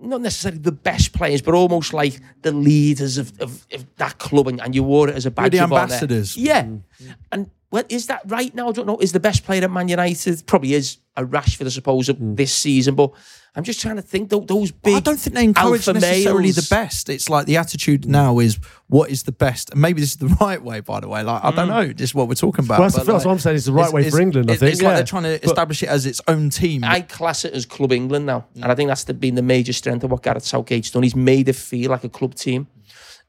[0.01, 4.47] not necessarily the best players, but almost like the leaders of, of, of that club,
[4.47, 5.83] and, and you wore it as a badge the of honour.
[5.83, 6.35] ambassadors.
[6.35, 7.11] Yeah, mm-hmm.
[7.31, 8.69] and well, is that right now?
[8.69, 8.97] I don't know.
[8.97, 12.35] Is the best player at Man United probably is a Rashford, I suppose, of mm.
[12.35, 12.95] this season?
[12.95, 13.11] But
[13.53, 14.95] I'm just trying to think tho- those big.
[14.95, 16.55] I don't think they encourage necessarily males.
[16.55, 17.09] the best.
[17.09, 20.27] It's like the attitude now is what is the best, and maybe this is the
[20.41, 20.79] right way.
[20.79, 22.79] By the way, like I don't know, this is what we're talking about.
[22.79, 23.57] Well, that's, but, the, like, what I'm saying.
[23.57, 24.71] It's the right it's- way it's- for England, I think.
[24.71, 26.85] It's like they're trying to establish it as its own team.
[26.85, 29.73] I class it as Club England now, and I think that's the, been the major
[29.73, 31.03] strength of what Gareth Southgate's done.
[31.03, 32.67] He's made it feel like a club team,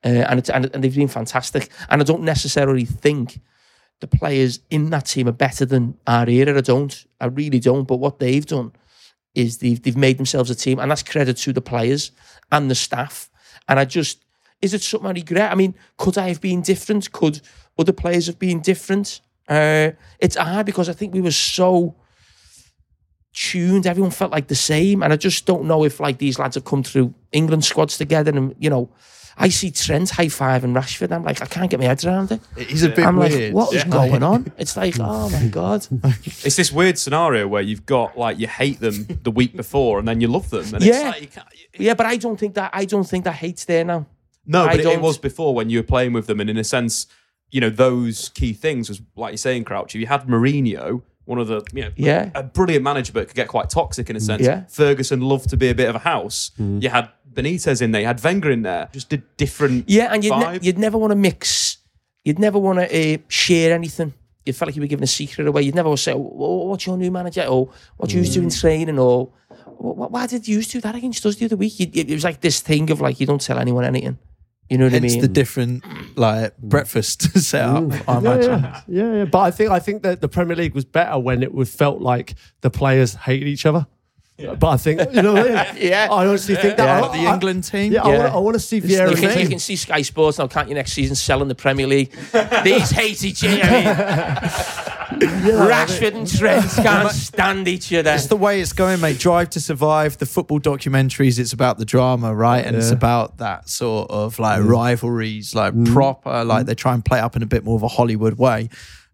[0.04, 1.68] uh, and it's and, and they've been fantastic.
[1.88, 3.40] And I don't necessarily think
[3.98, 6.56] the players in that team are better than our era.
[6.56, 7.06] I don't.
[7.20, 7.88] I really don't.
[7.88, 8.72] But what they've done
[9.34, 12.12] is they've they've made themselves a team, and that's credit to the players
[12.50, 13.30] and the staff.
[13.68, 14.24] And I just
[14.60, 15.50] is it something I regret?
[15.50, 17.10] I mean, could I have been different?
[17.12, 17.40] Could
[17.78, 19.20] other players have been different?
[19.48, 19.90] Uh,
[20.20, 21.96] it's hard because I think we were so
[23.32, 23.86] tuned.
[23.86, 26.64] Everyone felt like the same, and I just don't know if like these lads have
[26.64, 28.30] come through England squads together.
[28.30, 28.90] And you know,
[29.36, 31.02] I see Trent high five and Rashford.
[31.04, 32.40] And I'm like, I can't get my head around it.
[32.56, 33.32] He's a bit I'm weird.
[33.32, 34.52] like, what is going on?
[34.58, 35.86] It's like, oh my god.
[36.24, 40.06] It's this weird scenario where you've got like you hate them the week before and
[40.06, 40.64] then you love them.
[40.66, 41.10] And it's Yeah.
[41.10, 44.06] like you Yeah, but I don't think that I don't think that hate's there now.
[44.46, 46.50] No, I but it, it don't- was before when you were playing with them, and
[46.50, 47.06] in a sense,
[47.50, 49.94] you know those key things was like you're saying, Crouch.
[49.94, 52.30] If You had Mourinho, one of the you know Yeah.
[52.34, 54.42] a brilliant manager, but could get quite toxic in a sense.
[54.42, 54.64] Yeah.
[54.68, 56.50] Ferguson loved to be a bit of a house.
[56.60, 56.82] Mm.
[56.82, 59.88] You had Benitez in there, you had Wenger in there, just did different.
[59.88, 61.78] Yeah, and you'd, ne- you'd never want to mix.
[62.24, 64.14] You'd never want to uh, share anything.
[64.44, 65.62] You felt like you were giving a secret away.
[65.62, 68.98] You'd never want to say, oh, "What's your new manager?" or "What you doing training?"
[68.98, 69.30] or
[69.78, 72.90] "Why did you do that against us the other week?" It was like this thing
[72.90, 74.18] of like you don't tell anyone anything.
[74.68, 75.18] You know what Hence I mean?
[75.18, 75.84] It's the different
[76.16, 77.92] like breakfast setup.
[78.08, 78.62] I yeah, imagine.
[78.62, 79.24] yeah, yeah, yeah.
[79.26, 82.00] But I think I think that the Premier League was better when it was felt
[82.00, 83.86] like the players hated each other.
[84.59, 85.83] But I think you know what I mean.
[85.83, 86.09] Yeah.
[86.11, 87.92] I honestly think that Yeah, I, the I- England team.
[87.92, 88.18] Yeah, I Yeah.
[88.18, 89.16] want, I want to see You Vieira.
[89.16, 92.12] can, you can see Sky Sports now, can't you, next season selling the Premier League?
[92.64, 93.59] These hate each other.
[95.20, 98.11] Rashford and Trent can't stand each other.
[98.12, 99.18] It's the way it's going, mate.
[99.18, 102.64] Drive to Survive, the football documentaries, it's about the drama, right?
[102.64, 104.68] And it's about that sort of like mm.
[104.68, 105.92] rivalries, like mm.
[105.92, 106.66] proper, like mm.
[106.66, 108.68] they try and play up in a bit more of a Hollywood way.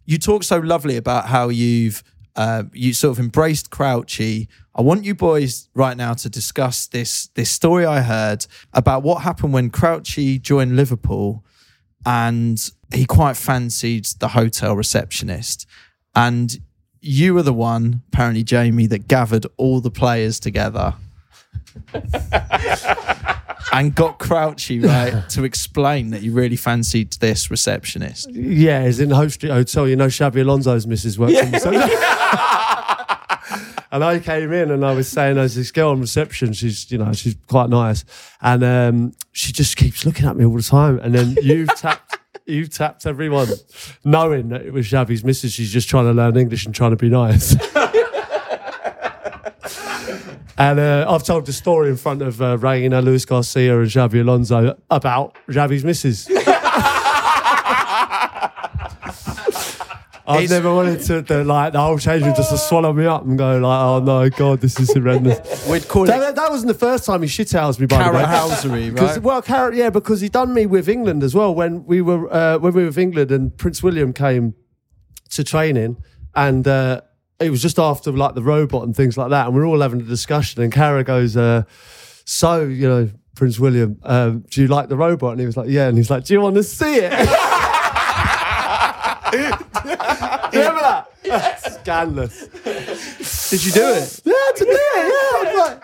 [0.07, 2.03] You talk so lovely about how you've
[2.39, 4.47] uh, you sort of embraced Crouchy.
[4.73, 9.23] I want you boys right now to discuss this this story I heard about what
[9.23, 11.45] happened when Crouchy joined Liverpool
[12.07, 15.67] and he quite fancied the hotel receptionist.
[16.15, 16.57] And
[17.01, 20.95] you were the one, apparently, Jamie, that gathered all the players together
[23.73, 28.31] and got Crouchy right to explain that you really fancied this receptionist.
[28.31, 29.89] Yeah, he's in Hope Street Hotel.
[29.89, 31.71] You know, Xabi Alonso's missus works in so
[33.91, 36.53] And I came in and I was saying, there's this girl on reception.
[36.53, 38.05] She's, you know, she's quite nice,
[38.43, 40.99] and um, she just keeps looking at me all the time.
[40.99, 43.49] And then you've tapped, you've tapped everyone,
[44.05, 45.55] knowing that it was Xabi's missus.
[45.55, 47.57] She's just trying to learn English and trying to be nice.
[50.59, 54.21] And uh, I've told the story in front of uh, Reina, Luis Garcia, and Xabi
[54.21, 56.29] Alonso about Xabi's missus.
[60.29, 63.25] I've never wanted to, the, like, the whole change room just to swallow me up
[63.25, 65.67] and go, like, oh no, God, this is horrendous.
[65.67, 68.25] We'd call that, it that wasn't the first time he shithoused me, by the way.
[68.25, 69.23] carrot-housery, right?
[69.23, 72.59] well, carrot, yeah, because he done me with England as well when we were uh,
[72.59, 74.55] when we were with England and Prince William came
[75.31, 75.97] to training
[76.35, 77.01] and uh,
[77.41, 79.81] it was just after like the robot and things like that, and we are all
[79.81, 80.63] having a discussion.
[80.63, 81.63] And Carra goes, uh,
[82.25, 85.69] "So you know, Prince William, um, do you like the robot?" And he was like,
[85.69, 87.11] "Yeah," and he's like, "Do you want to see it?"
[89.31, 89.45] do you
[90.65, 91.05] remember that?
[91.83, 92.47] Scandalous.
[93.51, 94.21] Did you do it?
[94.25, 95.45] Yeah, to do it.
[95.45, 95.83] Yeah, I'm like,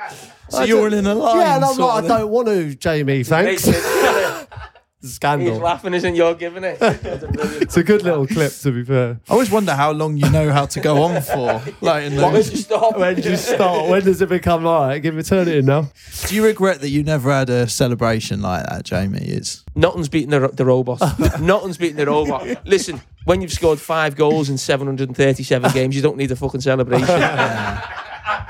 [0.48, 1.36] So you're in an line.
[1.38, 3.22] yeah, and I'm like, I don't want to, Jamie.
[3.24, 3.68] Thanks.
[5.04, 5.58] He's Scandal.
[5.58, 6.78] laughing, isn't you're giving it?
[7.64, 9.20] It's a good little clip, to be fair.
[9.28, 11.62] I always wonder how long you know how to go on for.
[11.82, 12.96] Like, in Why those- would you stop?
[12.96, 13.88] When do you start?
[13.90, 14.98] When does it become all right?
[15.00, 15.88] Give me turn it in now.
[16.26, 19.18] do you regret that you never had a celebration like that, Jamie?
[19.18, 21.00] It's Nothing's beating the, the robot.
[21.40, 22.66] Nothing's beating the robot.
[22.66, 27.06] Listen, when you've scored five goals in 737 games, you don't need a fucking celebration.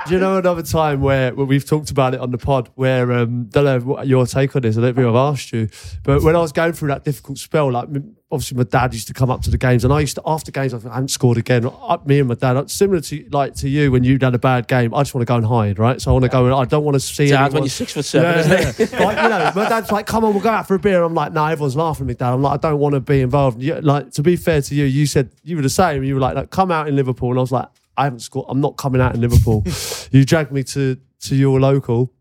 [0.06, 3.10] Do you know another time where, where we've talked about it on the pod where
[3.12, 4.76] um don't know what your take on this.
[4.78, 5.68] I don't think I've asked you,
[6.02, 7.88] but when I was going through that difficult spell, like
[8.30, 10.52] obviously my dad used to come up to the games, and I used to after
[10.52, 11.66] games I I hadn't scored again.
[11.66, 14.68] Up me and my dad, similar to like to you when you'd had a bad
[14.68, 14.94] game.
[14.94, 16.00] I just want to go and hide, right?
[16.00, 17.32] So I want to go and I don't want to see.
[17.32, 18.92] Anyone- when you're six foot seven, Yeah, isn't it?
[18.92, 19.04] yeah.
[19.04, 21.14] like, you know, my dad's like, "Come on, we'll go out for a beer." I'm
[21.14, 23.62] like, "No, everyone's laughing at me, dad." I'm like, "I don't want to be involved."
[23.62, 26.04] You, like, to be fair to you, you said you were the same.
[26.04, 28.46] You were like, like, "Come out in Liverpool," and I was like, "I haven't scored.
[28.48, 29.64] I'm not coming out in Liverpool."
[30.10, 32.12] you dragged me to to your local.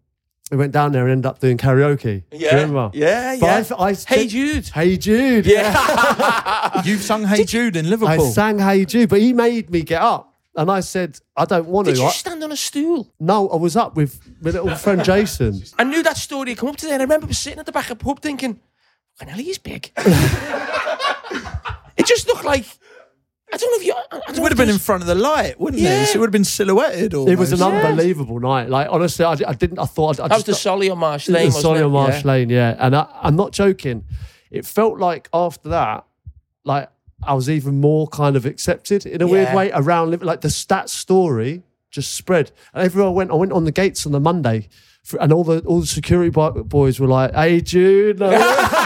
[0.52, 2.24] We went down there and ended up doing karaoke.
[2.30, 2.92] Do you remember?
[2.94, 3.76] yeah, But yeah.
[3.78, 4.68] I, I hey, Jude.
[4.68, 5.46] Hey Jude.
[5.48, 6.82] Yeah.
[6.86, 8.28] you've sung "Hey Jude" in Liverpool.
[8.28, 10.30] I sang Hey Jude, but he made me get up.
[10.56, 12.02] And I said, I don't want Did to.
[12.02, 13.12] you I- stand on a stool?
[13.20, 15.60] no, I was up with my little friend Jason.
[15.80, 16.94] I knew that story had come up today.
[16.94, 18.60] And I remember sitting at the back of the pub thinking,
[19.16, 19.92] fucking hell, he's big.
[21.98, 22.66] it just looked like,
[23.54, 23.94] I don't know if you.
[23.94, 25.86] I don't It would have been in front of the light, wouldn't it?
[25.86, 26.06] Yeah.
[26.06, 27.13] So it would have been silhouetted.
[27.13, 27.32] Almost.
[27.32, 28.68] It was an unbelievable night.
[28.68, 29.78] Like honestly, I, I didn't.
[29.78, 32.32] I thought I That was the Solly on Marsh the Lane, wasn't Marsh Yeah.
[32.32, 32.76] Lane, yeah.
[32.80, 34.06] And I, I'm not joking.
[34.50, 36.06] It felt like after that,
[36.66, 36.89] like
[37.22, 40.20] I was even more kind of accepted in a weird way around.
[40.24, 41.62] Like the stat story
[41.92, 44.68] just spread, and everywhere I went, I went on the gates on the Monday,
[45.04, 48.34] for, and all the all the security boys were like, "Hey, Jude." And,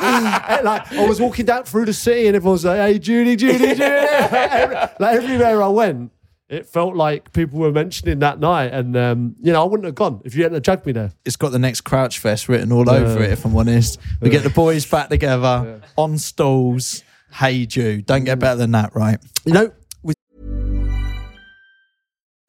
[0.64, 3.58] like I was walking down through the city, and everyone was like, "Hey, Judy, Judy,
[3.58, 6.12] Judy!" Like everywhere I went,
[6.48, 9.94] it felt like people were mentioning that night, and um, you know, I wouldn't have
[9.94, 11.12] gone if you hadn't have dragged me there.
[11.24, 13.30] It's got the next Crouch Fest written all over it.
[13.30, 17.04] If I'm honest, we get the boys back together on stalls.
[17.32, 19.18] Hey Jude, don't get better than that, right?
[19.44, 19.72] You know,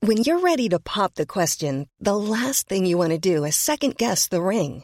[0.04, 3.56] When you're ready to pop the question, the last thing you want to do is
[3.56, 4.84] second guess the ring.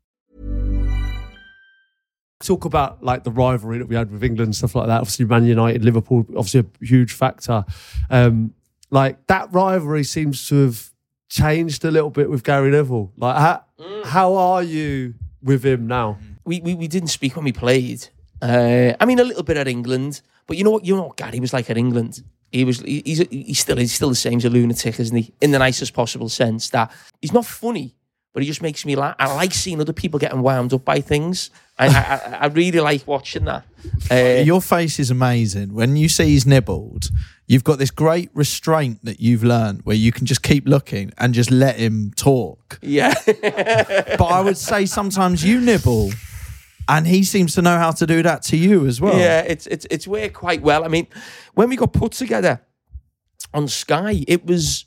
[2.41, 4.99] Talk about like the rivalry that we had with England and stuff like that.
[5.01, 7.63] Obviously, Man United, Liverpool, obviously a huge factor.
[8.09, 8.53] Um,
[8.89, 10.89] like that rivalry seems to have
[11.29, 13.11] changed a little bit with Gary Neville.
[13.17, 13.63] Like, how,
[14.05, 16.17] how are you with him now?
[16.45, 18.07] we, we we didn't speak when we played.
[18.41, 20.83] Uh, I mean, a little bit at England, but you know what?
[20.85, 22.23] You know what Gary was like at England.
[22.51, 22.79] He was.
[22.81, 23.19] he- He's.
[23.29, 23.77] He's still.
[23.77, 24.33] He's still the same.
[24.33, 25.33] He's a lunatic, isn't he?
[25.39, 26.69] In the nicest possible sense.
[26.71, 27.95] That he's not funny,
[28.33, 29.15] but he just makes me laugh.
[29.19, 31.49] I like seeing other people getting wound up by things.
[31.77, 33.65] I I, I, I really like watching that.
[34.09, 35.73] Uh, Your face is amazing.
[35.73, 37.09] When you see he's nibbled,
[37.47, 41.33] you've got this great restraint that you've learned where you can just keep looking and
[41.33, 42.79] just let him talk.
[42.81, 43.13] yeah.
[43.25, 46.11] But I would say sometimes you nibble,
[46.87, 49.17] and he seems to know how to do that to you as well.
[49.17, 50.83] Yeah, it's it's it's worked quite well.
[50.85, 51.07] I mean,
[51.55, 52.61] when we got put together
[53.53, 54.85] on Sky, it was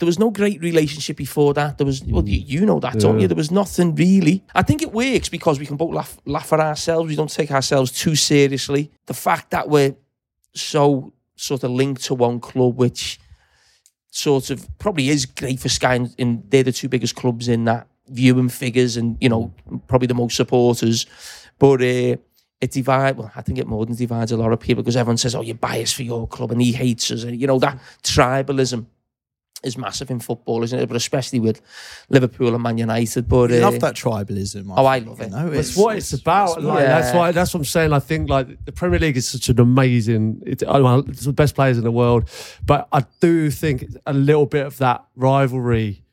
[0.00, 1.76] there was no great relationship before that.
[1.76, 3.28] There was well, you, you know that, don't you?
[3.28, 4.42] There was nothing really.
[4.54, 7.08] I think it works because we can both laugh laugh at ourselves.
[7.08, 8.90] We don't take ourselves too seriously.
[9.06, 9.94] The fact that we're
[10.54, 13.20] so sort of linked to one club, which
[14.10, 17.66] sort of probably is great for Sky, and, and they're the two biggest clubs in
[17.66, 19.52] that viewing figures, and you know
[19.86, 21.04] probably the most supporters.
[21.58, 22.16] But uh,
[22.62, 23.18] it divides.
[23.18, 25.42] Well, I think it more than divides a lot of people because everyone says, "Oh,
[25.42, 28.86] you're biased for your club," and he hates us, and you know that tribalism
[29.62, 30.86] is massive in football, isn't it?
[30.86, 31.60] But especially with
[32.08, 33.28] Liverpool and Man United.
[33.28, 34.72] But I uh, love that tribalism.
[34.76, 35.30] Oh, I love it.
[35.30, 35.50] know?
[35.50, 36.62] That's what it's about.
[36.62, 37.00] Like, Yeah.
[37.00, 37.32] That's why.
[37.32, 37.92] That's what I'm saying.
[37.92, 40.42] I think like the Premier League is such an amazing.
[40.46, 42.28] It, I mean, it's the best players in the world,
[42.64, 46.04] but I do think a little bit of that rivalry.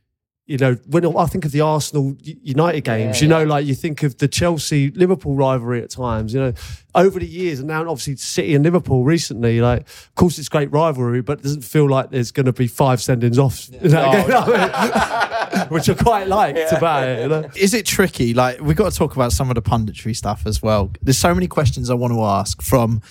[0.47, 4.01] You know, when I think of the Arsenal United games, you know, like you think
[4.03, 6.33] of the Chelsea Liverpool rivalry at times.
[6.33, 6.53] You know,
[6.95, 9.59] over the years, and now obviously City and Liverpool recently.
[9.59, 12.67] Like, of course, it's great rivalry, but it doesn't feel like there's going to be
[12.67, 15.67] five sendings off in that game, you know what I mean?
[15.69, 17.21] which I quite liked about it.
[17.21, 17.49] You know?
[17.55, 18.33] Is it tricky?
[18.33, 20.91] Like we've got to talk about some of the punditry stuff as well.
[21.01, 23.01] There's so many questions I want to ask from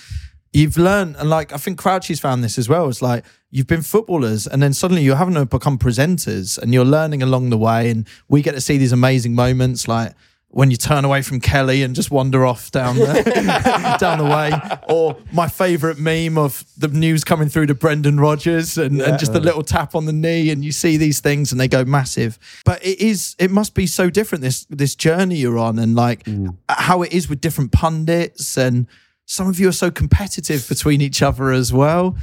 [0.53, 2.89] you've learned and like I think Crouchy's found this as well.
[2.89, 6.85] It's like you've been footballers and then suddenly you're having to become presenters and you're
[6.85, 10.13] learning along the way and we get to see these amazing moments like
[10.49, 13.05] when you turn away from Kelly and just wander off down the
[13.99, 14.51] down the way,
[14.87, 19.33] or my favourite meme of the news coming through to Brendan Rodgers and, and just
[19.35, 22.39] a little tap on the knee, and you see these things and they go massive.
[22.63, 26.23] But it is, it must be so different this this journey you're on, and like
[26.23, 26.55] mm.
[26.69, 28.87] how it is with different pundits, and
[29.27, 32.17] some of you are so competitive between each other as well.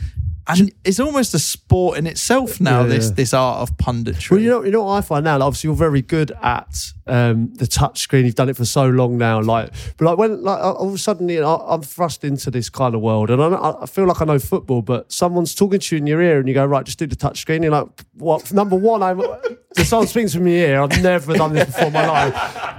[0.47, 2.83] And it's almost a sport in itself now.
[2.83, 3.15] Yeah, this yeah.
[3.15, 4.31] this art of punditry.
[4.31, 5.39] Well, you know, you know what I find now.
[5.39, 8.25] Like, obviously, you're very good at um, the touch screen.
[8.25, 9.41] You've done it for so long now.
[9.41, 12.71] Like, but like when like all of a sudden, you know, I'm thrust into this
[12.71, 15.97] kind of world, and I, I feel like I know football, but someone's talking to
[15.97, 17.63] you in your ear, and you go, right, just do the touch screen.
[17.63, 18.53] You're like, what?
[18.53, 19.21] Number one, I'm.
[19.77, 22.33] If someone speaks to me here, I've never done this before in my life,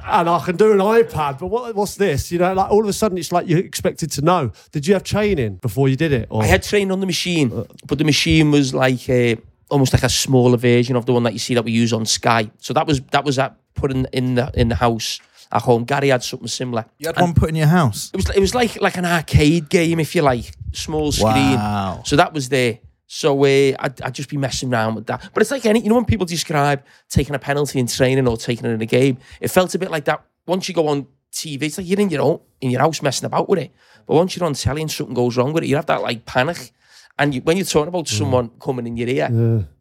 [0.05, 1.39] and I can do an iPad.
[1.39, 2.31] But what, what's this?
[2.31, 4.53] You know, like all of a sudden, it's like you're expected to know.
[4.71, 6.27] Did you have training before you did it?
[6.29, 9.37] Or I had training on the machine, but the machine was like a,
[9.69, 12.05] almost like a smaller version of the one that you see that we use on
[12.05, 12.49] Sky.
[12.59, 15.19] So that was that was at put in, in the in the house
[15.51, 15.83] at home.
[15.83, 16.85] Gary had something similar.
[16.97, 18.11] you had one put in your house.
[18.13, 21.55] It was it was like like an arcade game, if you like, small screen.
[21.55, 22.01] Wow.
[22.05, 22.79] So that was there.
[23.07, 25.29] So uh, I'd, I'd just be messing around with that.
[25.33, 28.35] But it's like any, you know, when people describe taking a penalty in training or
[28.35, 30.25] taking it in a game, it felt a bit like that.
[30.47, 33.27] Once you go on TV, it's like you're in your own in your house messing
[33.27, 33.71] about with it.
[34.07, 36.25] But once you're on telly and something goes wrong with it, you have that like
[36.25, 36.71] panic.
[37.17, 38.17] And you, when you're talking about mm.
[38.17, 39.29] someone coming in your ear,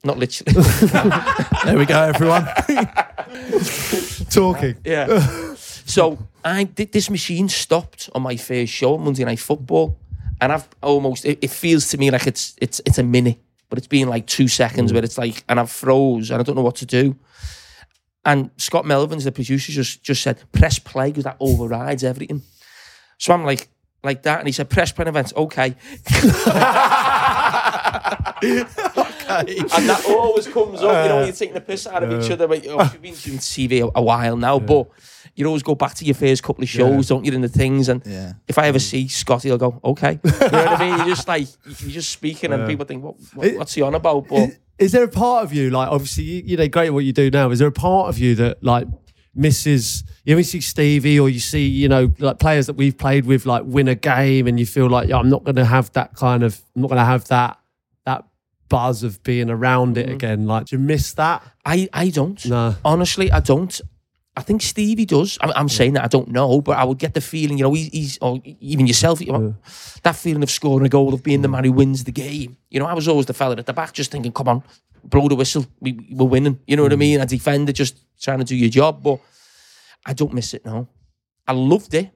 [0.04, 0.52] not literally,
[1.64, 2.46] There we go, everyone.
[4.30, 4.76] talking.
[4.84, 5.54] Yeah.
[5.56, 9.98] so I did this machine stopped on my first show Monday Night Football,
[10.40, 13.78] and I've almost it, it feels to me like it's it's it's a minute, but
[13.78, 16.62] it's been like two seconds where it's like, and I've froze and I don't know
[16.62, 17.16] what to do.
[18.24, 22.42] And Scott Melvins, the producer, just just said press play because that overrides everything.
[23.18, 23.68] So I'm like
[24.04, 25.32] like that, and he said press play events.
[25.34, 25.74] Okay.
[29.28, 32.12] And that always comes up, you know, when uh, you're taking a piss out of
[32.12, 32.46] each other.
[32.46, 34.88] But, oh, you've been doing TV a, while now, but
[35.34, 37.88] you always go back to your first couple of shows, don't you, in the things.
[37.88, 38.34] And Yeah.
[38.46, 38.82] if I ever mm.
[38.82, 40.20] see Scotty, I'll go, okay.
[40.22, 40.98] You know what I mean?
[40.98, 44.28] You're just like, you're just speaking, and people think, what, what, what's he on about?
[44.28, 47.04] But Is there a part of you, like, obviously, you, you know, great at what
[47.04, 47.50] you do now.
[47.50, 48.86] Is there a part of you that, like,
[49.34, 52.96] misses, you know, you see Stevie or you see, you know, like players that we've
[52.96, 55.64] played with, like, win a game and you feel like, yeah, I'm not going to
[55.64, 57.58] have that kind of, I'm not going to have that
[58.68, 60.14] buzz of being around it mm-hmm.
[60.14, 60.46] again.
[60.46, 61.42] Like, do you miss that?
[61.64, 62.44] I, I don't.
[62.46, 62.76] No.
[62.84, 63.80] Honestly, I don't.
[64.36, 65.38] I think Stevie does.
[65.40, 67.72] I'm, I'm saying that I don't know, but I would get the feeling, you know,
[67.72, 69.54] he's, he's or even yourself, you know,
[70.02, 71.52] that feeling of scoring a goal, of being the mm.
[71.52, 72.56] man who wins the game.
[72.68, 74.64] You know, I was always the fella at the back, just thinking, come on,
[75.04, 76.58] blow the whistle, we, we're winning.
[76.66, 77.00] You know what I mm.
[77.00, 77.20] mean?
[77.20, 79.20] A defender just trying to do your job, but
[80.04, 80.88] I don't miss it now.
[81.46, 82.10] I loved it,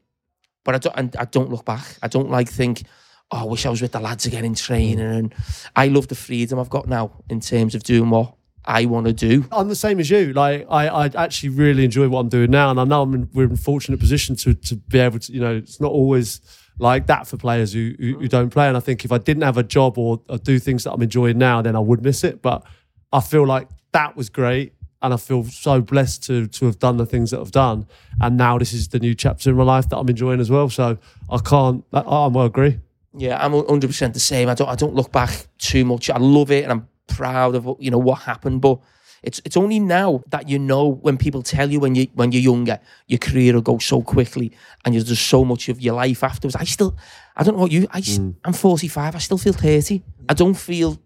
[0.64, 0.96] but I don't.
[0.96, 1.84] and I don't look back.
[2.02, 2.82] I don't like think.
[3.31, 5.01] Oh, I wish I was with the lads again in training.
[5.01, 5.35] And
[5.76, 9.12] I love the freedom I've got now in terms of doing what I want to
[9.12, 9.47] do.
[9.53, 10.33] I'm the same as you.
[10.33, 13.29] Like I, I actually really enjoy what I'm doing now, and I know I'm in,
[13.33, 15.33] we're in a fortunate position to to be able to.
[15.33, 16.41] You know, it's not always
[16.79, 18.68] like that for players who, who who don't play.
[18.68, 21.03] And I think if I didn't have a job or, or do things that I'm
[21.03, 22.43] enjoying now, then I would miss it.
[22.43, 22.62] But
[23.11, 26.99] I feel like that was great, and I feel so blessed to to have done
[26.99, 27.87] the things that I've done.
[28.20, 30.68] And now this is the new chapter in my life that I'm enjoying as well.
[30.68, 30.99] So
[31.31, 31.85] I can't.
[31.93, 32.81] I, I well agree.
[33.16, 34.48] Yeah, I'm 100 percent the same.
[34.48, 36.11] I don't I don't look back too much.
[36.11, 38.80] I love it, and I'm proud of you know what happened, but.
[39.20, 42.40] It's, it's only now that you know when people tell you when you when you're
[42.40, 42.78] younger
[43.09, 44.52] your career will go so quickly
[44.84, 46.54] and there's just so much of your life afterwards.
[46.54, 46.96] I still
[47.36, 48.34] I don't know what you mm.
[48.44, 49.16] I'm 45.
[49.16, 50.04] I still feel 30.
[50.28, 51.00] I don't feel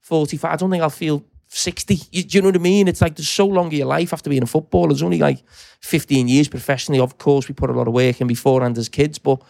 [0.00, 0.50] 45.
[0.50, 1.98] I don't think I'll feel 60.
[2.12, 2.88] You, do you know what I mean?
[2.88, 4.88] It's like there's so long of your life after being a footballer.
[4.88, 5.42] There's only like
[5.80, 7.00] 15 years professionally.
[7.00, 9.42] Of course, we put a lot of work in beforehand as kids, but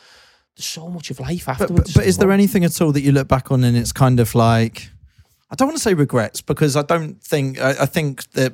[0.58, 1.92] so much of life But, afterwards.
[1.92, 4.20] but, but is there anything at all that you look back on and it's kind
[4.20, 4.90] of like,
[5.50, 8.52] I don't want to say regrets because I don't think, I, I think that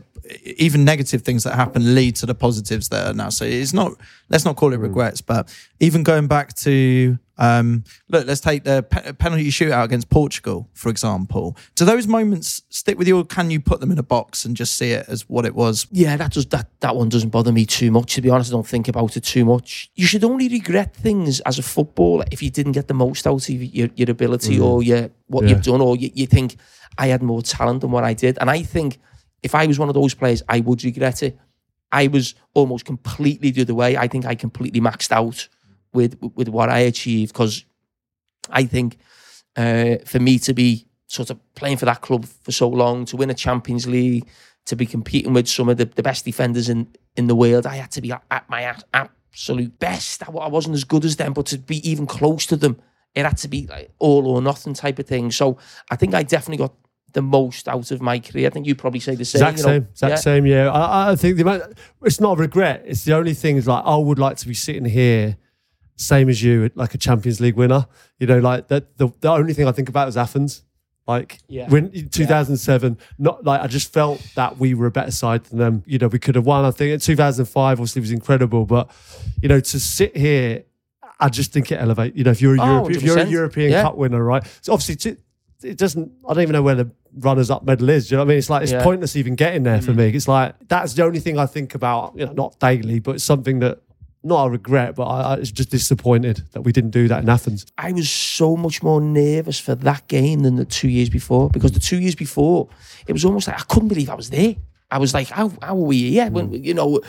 [0.57, 3.29] even negative things that happen lead to the positives that are now.
[3.29, 3.93] So it's not,
[4.31, 8.83] let's not call it regrets, but even going back to, um, look, let's take the
[8.85, 11.57] pe- penalty shootout against Portugal, for example.
[11.75, 14.57] Do those moments stick with you or can you put them in a box and
[14.57, 15.87] just see it as what it was?
[15.91, 18.15] Yeah, that does that that one doesn't bother me too much.
[18.15, 19.91] To be honest, I don't think about it too much.
[19.95, 23.49] You should only regret things as a footballer if you didn't get the most out
[23.49, 25.51] of your, your ability or your what Yeah.
[25.51, 26.57] you've done, or you, you think
[26.97, 28.39] I had more talent than what I did.
[28.41, 28.99] And I think
[29.45, 31.39] if I was one of those players, I would regret it.
[31.93, 33.97] I was almost completely the other way.
[33.97, 35.49] I think I completely maxed out
[35.93, 37.65] with with what I achieved because
[38.51, 38.97] I think
[39.57, 43.17] uh, for me to be sort of playing for that club for so long, to
[43.17, 44.27] win a Champions League,
[44.67, 47.77] to be competing with some of the, the best defenders in, in the world, I
[47.77, 50.27] had to be at, my absolute best.
[50.27, 52.81] I wasn't as good as them, but to be even close to them,
[53.15, 55.31] it had to be like all or nothing type of thing.
[55.31, 55.59] So
[55.91, 56.75] I think I definitely got
[57.15, 58.47] the most out of my career.
[58.47, 59.41] I think you probably say the same.
[59.43, 59.69] Exact you know?
[59.71, 60.17] same, exact Yeah.
[60.17, 60.47] same.
[60.47, 61.63] Yeah, I, I think the amount,
[62.03, 62.83] it's not a regret.
[62.87, 65.37] It's the only thing is like I would like to be sitting here,
[65.97, 67.87] same as you, like a Champions League winner.
[68.19, 68.99] You know, like that.
[68.99, 70.63] The, the only thing I think about is Athens.
[71.07, 71.69] Like Yeah.
[71.69, 75.59] when in 2007, not like I just felt that we were a better side than
[75.59, 75.83] them.
[75.87, 76.65] You know, we could have won.
[76.65, 78.65] I think in 2005, obviously, was incredible.
[78.65, 78.91] But
[79.43, 80.65] you know, to sit here,
[81.21, 82.17] I just think it elevate.
[82.17, 83.83] You know, if you're a Oh, Europe, if you're a oh, European Yeah.
[83.83, 84.43] Cup winner, right?
[84.63, 85.17] So obviously, to,
[85.65, 86.13] it doesn't.
[86.29, 88.09] I don't even know where the runners-up medal is.
[88.09, 88.39] Do you know what I mean?
[88.39, 88.83] It's like it's Yeah.
[88.83, 89.97] pointless even getting there for mm.
[89.97, 90.09] me.
[90.09, 92.15] It's like that's the only thing I think about.
[92.17, 93.81] You know, not daily, but it's something that
[94.25, 97.29] not a regret, but I, I was just disappointed that we didn't do that in
[97.29, 97.67] Athens.
[97.77, 101.73] I was so much more nervous for that game than the two years before because
[101.73, 102.69] the two years before
[103.07, 104.57] it was almost like I couldn't believe I was there.
[104.91, 106.31] I was like, how, how are we here?
[106.31, 107.01] When, you know,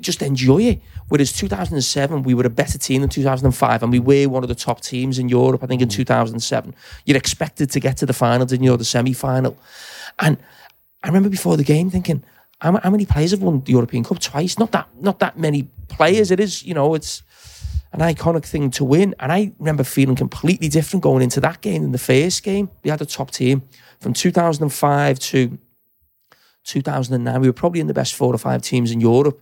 [0.00, 0.80] just enjoy it.
[1.08, 4.54] Whereas 2007, we were a better team than 2005, and we were one of the
[4.54, 5.62] top teams in Europe.
[5.62, 5.92] I think in mm.
[5.92, 6.74] 2007,
[7.04, 9.56] you're expected to get to the final, didn't you, or the semi-final?
[10.18, 10.38] And
[11.02, 12.24] I remember before the game thinking,
[12.60, 14.58] how, how many players have won the European Cup twice?
[14.58, 16.30] Not that, not that many players.
[16.30, 17.22] It is, you know, it's
[17.92, 19.14] an iconic thing to win.
[19.20, 22.70] And I remember feeling completely different going into that game than the first game.
[22.82, 23.62] We had a top team
[24.00, 25.58] from 2005 to
[26.64, 27.40] 2009.
[27.40, 29.40] We were probably in the best four or five teams in Europe.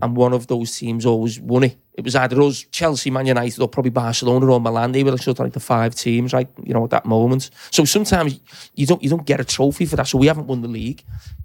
[0.00, 1.76] And one of those teams always won it.
[1.94, 4.92] It was either us, Chelsea, Man United, or probably Barcelona or Milan.
[4.92, 6.48] They were sort of like the five teams, right?
[6.62, 7.50] You know, at that moment.
[7.70, 8.40] So sometimes
[8.74, 10.06] you don't you don't get a trophy for that.
[10.06, 11.04] So we haven't won the league.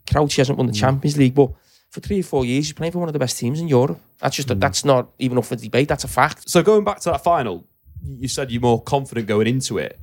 [0.10, 0.80] Crouchy hasn't won the mm.
[0.80, 1.52] Champions League, but
[1.90, 4.00] for three or four years, he's playing for one of the best teams in Europe.
[4.20, 4.60] That's just mm.
[4.60, 5.88] that's not even up for debate.
[5.88, 6.50] That's a fact.
[6.50, 7.66] So going back to that final,
[8.04, 10.00] you said you're more confident going into it.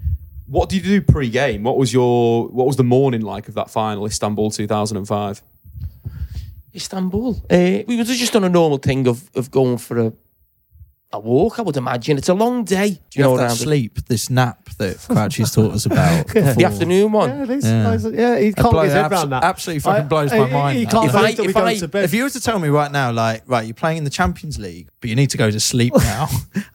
[0.47, 1.62] What did you do pre-game?
[1.62, 5.43] What was your what was the morning like of that final, Istanbul 2005?
[6.75, 7.37] Istanbul.
[7.51, 10.12] Uh, we were just on a normal thing of of going for a
[11.12, 11.61] a walk.
[11.61, 12.89] I would imagine it's a long day.
[12.91, 16.27] Do you know that around the- sleep, this nap that Crouchy's taught us about?
[16.59, 17.31] the afternoon one.
[17.31, 17.83] Yeah, these Yeah.
[17.85, 19.45] guys- yeah, he can't blows- get his head abso- around that.
[19.45, 22.03] absolutely fucking blows my he- mind, He can't If I- if I- to bed.
[22.05, 24.59] If you were to tell me right now, like, right, you're playing in the Champions
[24.59, 26.27] League, but you need to go to sleep now,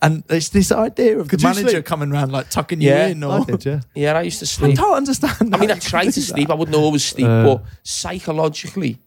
[0.02, 1.86] and it's this idea of Could the manager sleep?
[1.86, 3.80] coming around like tucking Yeah, you in, I or did, yeah.
[3.94, 4.80] Yeah, I used to sleep.
[4.80, 5.54] I don't understand.
[5.54, 6.50] I mean, I you tried to sleep.
[6.50, 7.44] I wouldn't always sleep, Uh.
[7.44, 9.00] but psychologically,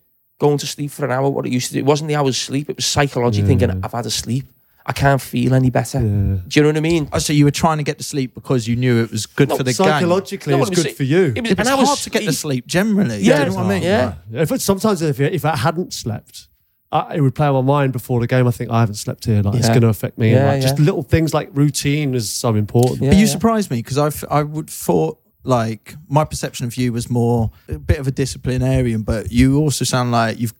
[0.47, 2.36] going to sleep for an hour, what it used to do, it wasn't the hours
[2.36, 2.68] sleep.
[2.68, 4.47] It was psychologically thinking, I've had a sleep.
[4.84, 6.01] I can't feel any better.
[6.01, 7.09] Do you know what I mean?
[7.12, 9.49] Oh, so you were trying to get to sleep because you knew it was good
[9.51, 9.86] No, for the game.
[9.86, 11.32] Psychologically, No, it was- good for you.
[11.36, 13.18] It was It was an hour's hard to get to sleep generally.
[13.20, 13.82] Yeah, Yeah, you know what I mean?
[13.84, 14.14] yeah.
[14.32, 16.49] If it, sometimes if, if I hadn't slept,
[16.90, 18.49] I, it would play on my mind before the game.
[18.49, 19.40] I think I haven't slept here.
[19.40, 20.32] Like it's going to affect me.
[20.32, 23.03] Yeah, like, Just little things like routine is so important.
[23.03, 23.11] Yeah.
[23.11, 27.51] But you surprised me because I would thought like my perception of you was more
[27.68, 30.55] a bit of a disciplinarian, but you also sound like you've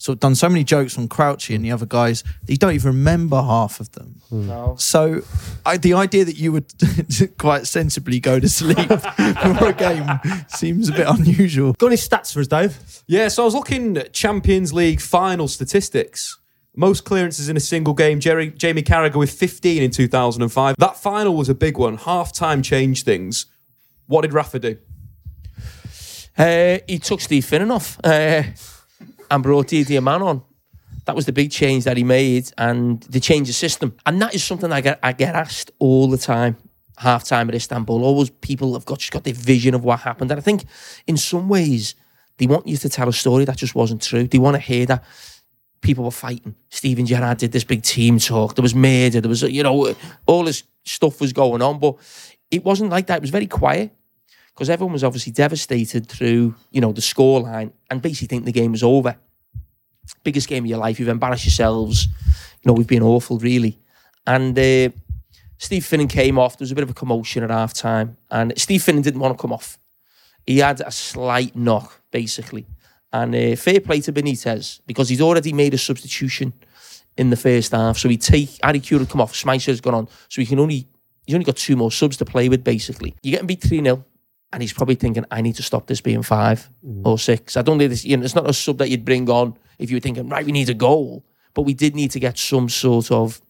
[0.00, 2.72] sort of done so many jokes on Crouchy and the other guys that you don't
[2.72, 4.20] even remember half of them.
[4.30, 4.46] Hmm.
[4.48, 4.74] No.
[4.78, 5.22] So
[5.66, 6.72] I, the idea that you would
[7.38, 10.08] quite sensibly go to sleep for a game
[10.48, 11.74] seems a bit unusual.
[11.74, 12.78] Got any stats for us, Dave?
[13.06, 16.38] Yeah, so I was looking at Champions League final statistics.
[16.74, 18.20] Most clearances in a single game.
[18.20, 20.76] Jerry, Jamie Carragher with 15 in 2005.
[20.78, 21.98] That final was a big one.
[21.98, 23.46] Half time changed things.
[24.10, 24.76] What did Rafa do?
[26.36, 28.42] Uh, he took Steve Finnan off uh,
[29.30, 30.42] and brought Didi Hamann on.
[31.04, 33.96] That was the big change that he made, and the change of system.
[34.04, 36.56] And that is something I get I get asked all the time.
[36.96, 40.32] Half time at Istanbul, always people have got just got their vision of what happened.
[40.32, 40.64] And I think
[41.06, 41.94] in some ways
[42.38, 44.26] they want you to tell a story that just wasn't true.
[44.26, 45.04] They want to hear that
[45.82, 46.56] people were fighting.
[46.68, 48.56] Steven Gerrard did this big team talk.
[48.56, 49.20] There was murder.
[49.20, 49.94] There was you know
[50.26, 51.94] all this stuff was going on, but
[52.50, 53.18] it wasn't like that.
[53.18, 53.92] It was very quiet
[54.60, 58.72] because everyone was obviously devastated through you know the scoreline and basically think the game
[58.72, 59.16] was over.
[60.22, 61.00] Biggest game of your life.
[61.00, 62.06] You've embarrassed yourselves.
[62.06, 63.78] You know we've been awful really,
[64.26, 64.58] and.
[64.58, 64.90] Uh,
[65.62, 66.56] Steve Finnan came off.
[66.56, 69.36] There was a bit of a commotion at half time, and Steve Finnan didn't want
[69.36, 69.78] to come off.
[70.46, 72.64] He had a slight knock, basically.
[73.12, 76.54] And uh, fair play to Benitez because he'd already made a substitution
[77.18, 77.98] in the first half.
[77.98, 80.08] So he'd take Harry Kewell had come off, Smicer's gone on.
[80.30, 80.88] So he can only
[81.26, 83.14] he's only got two more subs to play with, basically.
[83.22, 84.02] You're getting beat 3 0,
[84.52, 87.02] and he's probably thinking, I need to stop this being five mm.
[87.04, 87.56] or six.
[87.56, 89.90] I don't think this, you know, it's not a sub that you'd bring on if
[89.90, 91.24] you were thinking, right, we need a goal.
[91.54, 93.40] But we did need to get some sort of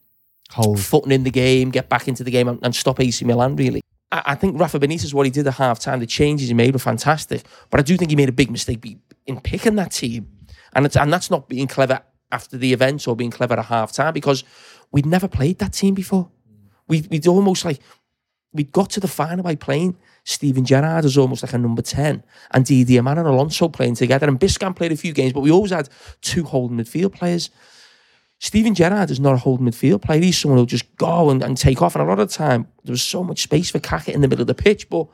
[0.51, 0.81] Hold.
[0.81, 3.57] footing in the game, get back into the game, and, and stop AC Milan.
[3.57, 6.55] Really, I, I think Rafa Benitez what he did at half time, the changes he
[6.55, 7.43] made were fantastic.
[7.69, 8.85] But I do think he made a big mistake
[9.27, 10.29] in picking that team,
[10.73, 12.01] and it's, and that's not being clever
[12.33, 14.45] after the event or being clever at half time because
[14.93, 16.25] we'd never played that team before.
[16.25, 16.69] Mm.
[16.89, 17.81] We we'd almost like
[18.53, 19.97] we'd got to the final by playing
[20.31, 22.23] Steven Gerrard is almost like a number 10
[22.53, 24.29] and Didi Hamann and Alonso playing together.
[24.29, 25.89] And Biscan played a few games, but we always had
[26.21, 27.51] two holding midfield players.
[28.39, 30.21] Steven Gerrard is not a holding midfield player.
[30.21, 31.97] He's someone who'll just go and, and take off.
[31.97, 34.29] And a lot of the time, there was so much space for Kaka in the
[34.29, 35.09] middle of the pitch, but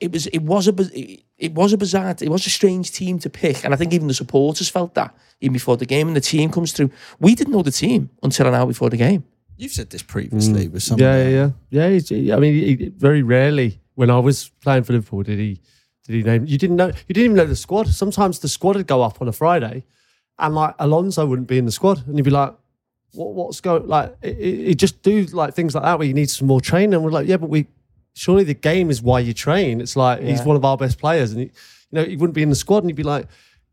[0.00, 3.20] it was it was a it, it was a bizarre, it was a strange team
[3.20, 3.64] to pick.
[3.64, 6.08] And I think even the supporters felt that even before the game.
[6.08, 6.90] And the team comes through.
[7.20, 9.24] We didn't know the team until an hour before the game.
[9.56, 10.72] You've said this previously mm.
[10.72, 10.98] with some.
[10.98, 11.50] Yeah, yeah, yeah.
[11.70, 15.40] yeah he's, I mean, he, he- very rarely when I was playing for Liverpool did
[15.40, 15.60] he
[16.04, 16.46] did he name.
[16.46, 16.86] You didn't know.
[16.86, 17.88] You didn't even know the squad.
[17.88, 19.84] Sometimes the squad would go up on a Friday,
[20.38, 22.54] and like Alonso wouldn't be in the squad, and you'd be like,
[23.12, 23.34] "What?
[23.34, 26.46] What's going?" Like, it, it, just do like things like that where you need some
[26.46, 26.94] more training.
[26.94, 27.66] And we're like, "Yeah, but we
[28.14, 31.32] surely the game is why you train." It's like he's one of our best players,
[31.32, 31.52] and he, you
[31.92, 33.26] know he wouldn't be in the squad, and you'd be like.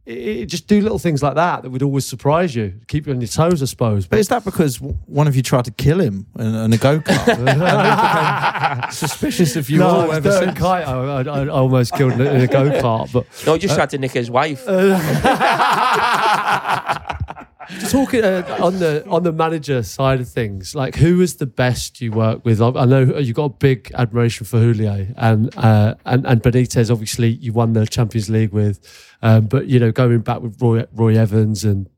[0.06, 3.14] It, it- just do little things like that that would always surprise you, keep you
[3.14, 4.06] on your toes, I suppose.
[4.06, 7.00] But is that because one of you tried to kill him in, in a go
[7.00, 8.92] kart?
[8.94, 10.58] suspicious of you no, all it ever since.
[10.60, 10.86] Kite.
[10.88, 13.12] I, I, I almost killed in a, in a go kart.
[13.14, 14.66] But No, he just uh, tried to nick his wife.
[17.90, 22.02] talking uh, on the on the manager side of things, like who was the best
[22.02, 22.62] you worked with?
[22.62, 26.92] I, know you got a big admiration for Houllier and uh, and and Benitez.
[26.92, 28.80] Obviously, you won the Champions League with,
[29.22, 31.90] um, but you know going back with Roy Roy Evans and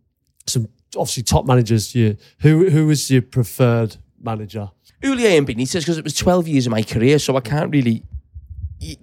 [0.47, 1.93] some obviously top managers.
[1.95, 4.71] You who who was your preferred manager?
[5.01, 8.03] Houllier and Benitez because it was 12 years of my career, so I can't really.
[8.79, 8.95] You,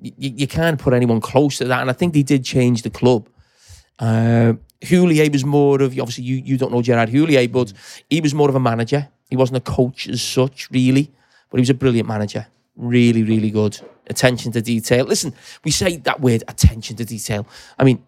[0.00, 2.90] you, you can't put anyone close to that, and I think they did change the
[2.90, 3.28] club.
[3.98, 7.72] Uh, Houllier was more of obviously you you don't know Gerard Houllier, but
[8.08, 9.08] he was more of a manager.
[9.28, 11.10] He wasn't a coach as such, really,
[11.50, 12.46] but he was a brilliant manager.
[12.76, 13.78] Really, really good.
[14.08, 15.04] Attention to detail.
[15.04, 17.46] Listen, we say that word attention to detail.
[17.78, 18.02] I mean,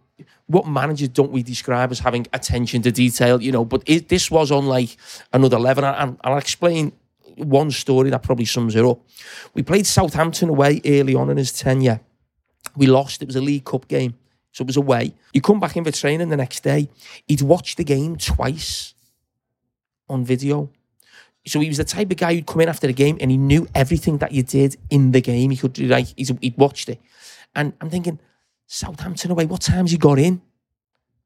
[0.46, 3.40] what managers don't we describe as having attention to detail?
[3.42, 4.96] You know, but it, this was on like
[5.32, 6.92] another level, and I'll explain
[7.36, 9.00] one story that probably sums it up.
[9.54, 12.00] We played Southampton away early on in his tenure.
[12.76, 13.22] We lost.
[13.22, 14.14] It was a League Cup game.
[14.53, 15.14] So it was away.
[15.32, 16.88] You come back in for training the next day.
[17.26, 18.94] He'd watched the game twice
[20.09, 20.70] on video.
[21.46, 23.36] So he was the type of guy who'd come in after the game and he
[23.36, 25.50] knew everything that you did in the game.
[25.50, 27.00] He could like he'd watched it.
[27.55, 28.18] And I'm thinking,
[28.66, 30.40] Southampton away, what time's he got in?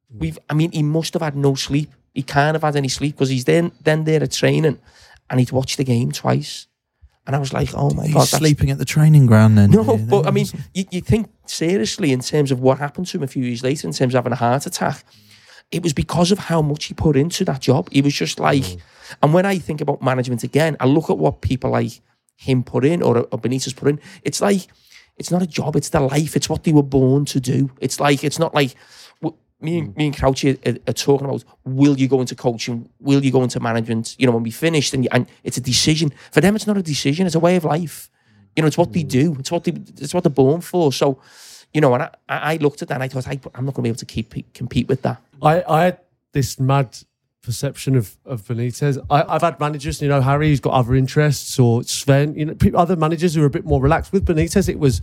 [0.08, 1.92] We've I mean, he must have had no sleep.
[2.14, 4.78] He can't have had any sleep because he's then then there at training
[5.28, 6.66] and he'd watched the game twice.
[7.26, 9.70] And I was like, oh my He's god, sleeping at the training ground then.
[9.70, 13.16] no, Yeah, but I mean, you, you think seriously in terms of what happened to
[13.16, 15.04] him a few years later, in terms of having a heart attack.
[15.72, 17.88] It was because of how much he put into that job.
[17.90, 18.80] He was just like, mm.
[19.20, 22.00] and when I think about management again, I look at what people like
[22.36, 24.00] him put in or, or Benitez put in.
[24.22, 24.68] It's like,
[25.16, 26.36] it's not a job, it's their life.
[26.36, 27.72] It's what they were born to do.
[27.80, 28.76] It's like, it's not like,
[29.60, 29.96] me and, mm.
[29.96, 33.42] me and Crouchy are, are talking about will you go into coaching, will you go
[33.42, 36.12] into management, you know, when we finished, and, and it's a decision.
[36.30, 38.10] For them, it's not a decision, it's a way of life.
[38.54, 39.08] You know, it's what they mm.
[39.08, 39.36] do.
[39.38, 39.72] It's what they.
[39.72, 40.92] It's what they're born for.
[40.92, 41.20] So,
[41.72, 43.82] You know, and I, I looked at that and I thought, I, I'm not going
[43.82, 45.20] to be able to keep compete with that.
[45.42, 46.00] I, I had
[46.32, 46.96] this mad
[47.42, 48.98] perception of, of Benitez.
[49.10, 52.54] I, I've had managers, you know, Harry, who's got other interests, or Sven, you know,
[52.54, 54.10] people, other managers who are a bit more relaxed.
[54.10, 55.02] With Benitez, it was,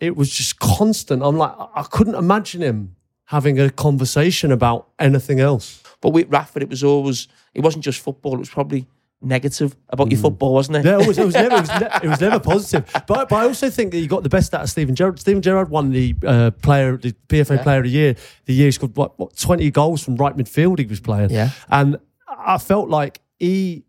[0.00, 1.22] it was just constant.
[1.22, 2.94] I'm like, I couldn't imagine him
[3.32, 5.82] having a conversation about anything else.
[6.02, 8.86] But with Rafford, it was always, it wasn't just football, it was probably
[9.22, 10.84] negative about your football, wasn't it?
[10.84, 12.84] Yeah, it was, it was never, it was, ne- it was never positive.
[13.06, 15.18] But, but I also think that you got the best out of Steven Gerrard.
[15.18, 18.16] Steven Gerrard won the uh, player, the PFA Player of the Year.
[18.44, 20.78] The year he scored what, what twenty goals from right midfield.
[20.78, 21.30] He was playing.
[21.30, 21.50] Yeah.
[21.70, 21.96] and
[22.28, 23.84] I felt like he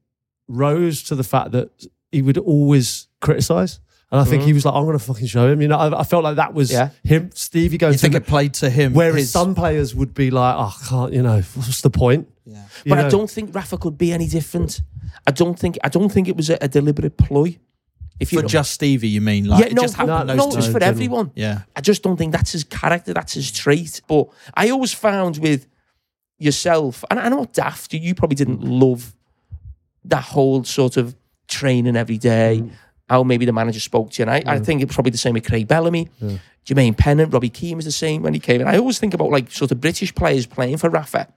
[0.48, 3.80] rose to the fact that he would always criticise.
[4.14, 4.54] And I think he mm.
[4.54, 5.60] was like, I'm going to fucking show him.
[5.60, 6.92] You know, I, I felt like that was Yeah.
[7.04, 8.94] him, Stevie going You to think the- it played to him?
[8.94, 12.30] Whereas his- some players would be like, oh, I can't, you know, what's the point?
[12.46, 12.64] Yeah.
[12.86, 14.82] You But I don't think Rafa could be any different.
[15.26, 17.58] I don't think I don't think it was a, a deliberate ploy.
[18.20, 19.46] If you for know- just Stevie, you mean?
[19.46, 20.58] Like yeah, it no, just happened no, those no, two.
[20.60, 20.90] it's for general.
[20.90, 21.32] everyone.
[21.34, 21.62] Yeah.
[21.76, 24.00] I just don't think that's his character, that's his trait.
[24.08, 25.66] But I always found with
[26.38, 29.16] yourself, and I know daft, you- you probably didn't love
[30.06, 31.16] that whole sort of
[31.48, 32.72] training every day, mm.
[33.14, 34.30] How maybe the manager spoke to you.
[34.30, 34.66] And I, I mm.
[34.66, 36.10] think it's probably the same with Craig Bellamy,
[36.66, 38.68] Jermaine Pennant, Robbie Keane was the same when he came in.
[38.68, 41.28] I always think about like sort of British players playing for Rafa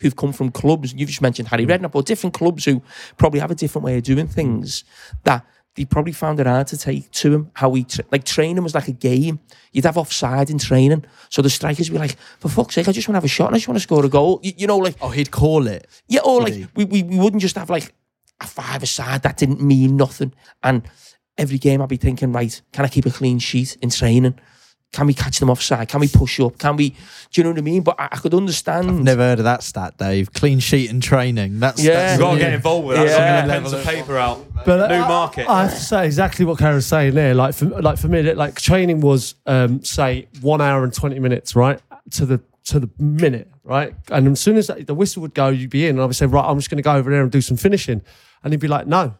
[0.00, 1.70] who've come from clubs, you've just mentioned Harry mm.
[1.70, 2.80] Redknapp, or different clubs who
[3.16, 5.22] probably have a different way of doing things mm.
[5.24, 7.50] that they probably found it hard to take to him.
[7.54, 9.40] How we, tra- like training was like a game.
[9.72, 11.04] You'd have offside in training.
[11.30, 13.28] So the strikers would be like, for fuck's sake, I just want to have a
[13.28, 14.40] shot and I just want to score a goal.
[14.42, 15.86] You, you know, like, Oh, he'd call it.
[16.08, 17.92] yeah, or like we, we, we wouldn't just have like
[18.40, 20.32] a five aside that didn't mean nothing.
[20.62, 20.82] And
[21.36, 24.38] every game I'd be thinking, right, can I keep a clean sheet in training?
[24.90, 25.88] Can we catch them offside?
[25.88, 26.56] Can we push up?
[26.58, 26.88] Can we?
[26.90, 26.96] Do
[27.34, 27.82] you know what I mean?
[27.82, 29.04] But I, I could understand.
[29.04, 30.32] Never heard of that stat, Dave.
[30.32, 31.60] Clean sheet and training.
[31.60, 31.92] That's Yeah.
[31.94, 33.06] that's You've got to get involved with that.
[33.06, 33.46] Yeah.
[33.46, 33.46] Yeah.
[33.46, 34.46] Pens and paper out.
[34.64, 35.46] But New I- market.
[35.46, 37.34] I, have to say exactly what Carra's saying there.
[37.34, 41.54] Like for like for me, like training was um, say one hour and twenty minutes,
[41.54, 41.78] right
[42.12, 43.94] to the to the minute, right.
[44.10, 46.26] And as soon as the whistle would go, you'd be in, and I would say,
[46.26, 48.02] right, I'm just going to go over there and do some finishing,
[48.42, 49.14] and he'd be like, no,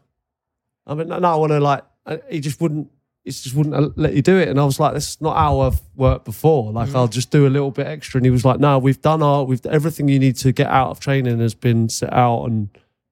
[0.89, 1.85] I mean, no, no I want to like.
[2.31, 2.91] He just wouldn't.
[3.25, 5.61] He just wouldn't let you do it, and I was like, "This is not how
[5.61, 6.73] I've worked before.
[6.73, 6.97] Like, mm-hmm.
[6.97, 9.45] I'll just do a little bit extra." And he was like, "No, we've done our,
[9.45, 12.71] we've everything you need to get out of training has been set out, and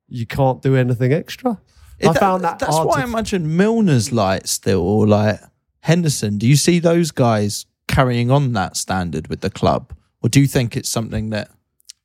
[0.08, 1.60] you can't do anything extra."
[2.02, 5.38] I That- found that That's why I imagine Milner's like still, or like
[5.80, 6.38] Henderson.
[6.38, 10.46] Do you see those guys carrying on that standard with the club, or do you
[10.46, 11.50] think it's something that?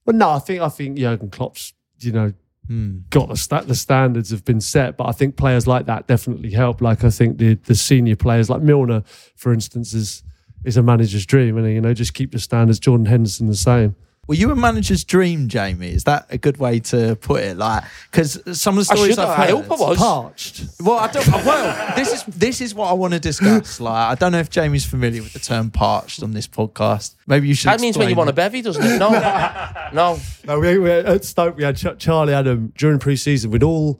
[0.06, 2.34] Well, no, I think I think Jurgen Klopp's you know
[2.68, 3.00] hmm.
[3.10, 6.52] got the sta- the standards have been set, but I think players like that definitely
[6.52, 6.82] help.
[6.82, 9.04] Like I think the the senior players like Milner,
[9.36, 10.24] for instance, is
[10.64, 12.80] is a manager's dream, and you know just keep the standards.
[12.80, 13.96] Jordan Henderson the same.
[14.28, 15.90] Were you a manager's dream, Jamie?
[15.90, 17.58] Is that a good way to put it?
[17.58, 19.98] Like, because some of the stories should I've heard, I hope I was.
[19.98, 20.64] Parched.
[20.80, 21.28] Well, I don't.
[21.28, 23.80] Well, this is this is what I want to discuss.
[23.82, 27.16] Like, I don't know if Jamie's familiar with the term "parched" on this podcast.
[27.26, 27.70] Maybe you should.
[27.70, 29.00] That means when you explain want a bevy, doesn't it?
[29.00, 29.10] No,
[29.94, 30.20] no.
[30.46, 33.50] No, we, we at Stoke we had Ch- Charlie Adam during pre-season.
[33.50, 34.00] We'd all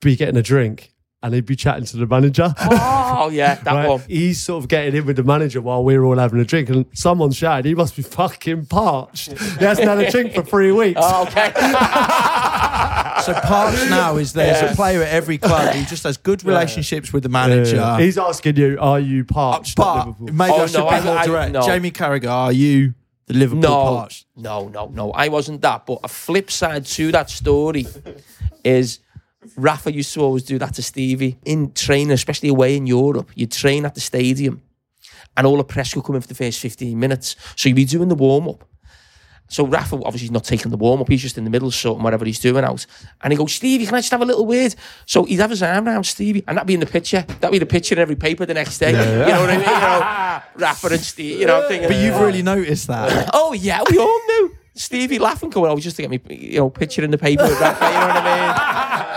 [0.00, 0.92] be getting a drink,
[1.22, 2.54] and he'd be chatting to the manager.
[2.58, 3.88] Oh yeah, that Right?
[3.88, 4.00] one.
[4.08, 6.86] He's sort of getting in with the manager while we're all having a drink, and
[6.94, 9.32] someone shouted, "He must be fucking parched.
[9.58, 11.52] He hasn't had a drink for three weeks." Oh, okay.
[13.22, 17.12] So parched now is there's a player at every club who just has good relationships
[17.12, 17.76] with the manager.
[17.76, 18.00] Yeah.
[18.00, 20.28] He's asking you, "Are you parched?" at but Liverpool?
[20.32, 21.52] maybe Oh, I should no, be I- more I- direct.
[21.52, 21.62] no.
[21.62, 22.94] Jamie Carragher, are you
[23.26, 24.26] the Liverpool No, parched?
[24.36, 25.12] no, no, no.
[25.12, 25.86] I wasn't that.
[25.86, 27.86] But a flip side to that story
[28.64, 28.98] is
[29.56, 33.30] Rafa used to always do that to Stevie in training, especially away in Europe.
[33.34, 34.62] You train at the stadium,
[35.36, 37.36] and all the press will come in for the first fifteen minutes.
[37.56, 38.64] So you'd be doing the warm up.
[39.48, 41.08] So Rafa obviously not taking the warm up.
[41.08, 42.86] He's just in the middle, sorting whatever he's doing out.
[43.20, 44.74] And he goes, Stevie, can I just have a little word?
[45.04, 47.22] So he'd have his arm around Stevie, and that'd be in the picture.
[47.40, 48.92] That'd be the picture in every paper the next day.
[48.92, 49.66] You know what I mean?
[49.66, 51.40] You know, Rafa and Stevie.
[51.40, 53.30] You know, thinking, But you've really noticed that.
[53.34, 54.56] Oh yeah, we all knew.
[54.74, 57.60] Stevie laughing going, oh, just to get me, you know, picture in the paper with
[57.60, 58.41] Rafa, you know what I mean?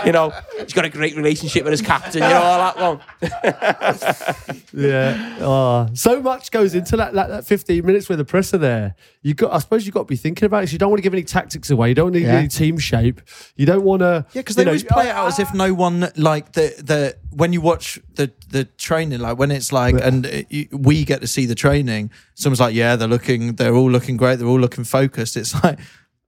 [0.06, 4.62] You know, he's got a great relationship with his captain, you know, all that one.
[4.72, 5.38] Yeah.
[5.40, 8.94] Oh, so much goes into that, that, that 15 minutes with the press are there.
[9.22, 10.72] You got, I suppose you've got to be thinking about it.
[10.72, 11.88] You don't want to give any tactics away.
[11.90, 12.36] You don't need Yeah.
[12.36, 13.20] any team shape.
[13.56, 14.26] You don't want to.
[14.32, 17.52] Yeah, because they always play it out as if no one like the the when
[17.52, 21.26] you watch the the training, like when it's like, and it, you, we get to
[21.26, 22.10] see the training.
[22.34, 25.36] Someone's like, yeah, they're looking, they're all looking great, they're all looking focused.
[25.36, 25.78] It's like.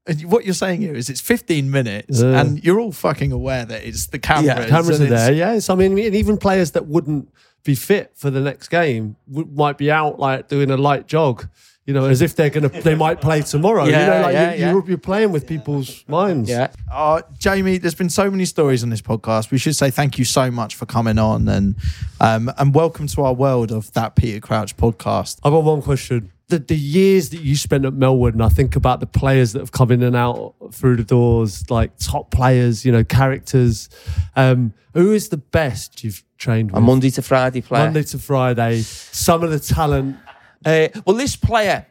[0.09, 2.41] And what you're saying here is it's 15 minutes, Yeah.
[2.41, 4.47] and you're all fucking aware that it's the cameras.
[4.47, 5.61] Yeah, cameras are there.
[5.61, 7.29] So I mean, and even players that wouldn't
[7.65, 11.47] be fit for the next game would, might be out like doing a light jog.
[11.85, 13.85] You know, as if they're gonna, they might play tomorrow.
[13.85, 14.71] you Yeah, know, like yeah, you, yeah.
[14.73, 16.51] You're, you're playing with people's minds.
[16.51, 16.69] Yeah.
[16.93, 19.51] Oh, Jamie, there's been so many stories on this podcast.
[19.51, 21.77] We should say thank you so much for coming on and
[22.21, 25.39] um, and welcome to our world of that Peter Crouch podcast.
[25.43, 26.31] I've got one question.
[26.49, 29.61] The, the years that you spent at Melwood, and I think about the players that
[29.61, 33.91] have come in and out through the doors, like top players, you know, characters.
[34.35, 36.79] Um, who is the best you've trained with?
[36.79, 37.85] A Monday to Friday player.
[37.85, 38.81] Monday to Friday.
[38.81, 40.17] Some of the talent.
[40.65, 41.87] Uh, well, this player,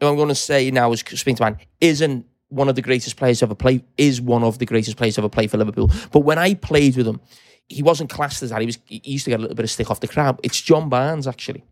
[0.00, 3.16] who I'm going to say now is speaking to man, isn't one of the greatest
[3.16, 3.82] players to ever play.
[3.96, 5.90] Is one of the greatest players to ever play for Liverpool.
[6.12, 7.20] But when I played with him,
[7.68, 8.60] he wasn't classed as that.
[8.60, 8.78] He was.
[8.84, 10.38] He used to get a little bit of stick off the crowd.
[10.42, 11.64] It's John Barnes actually.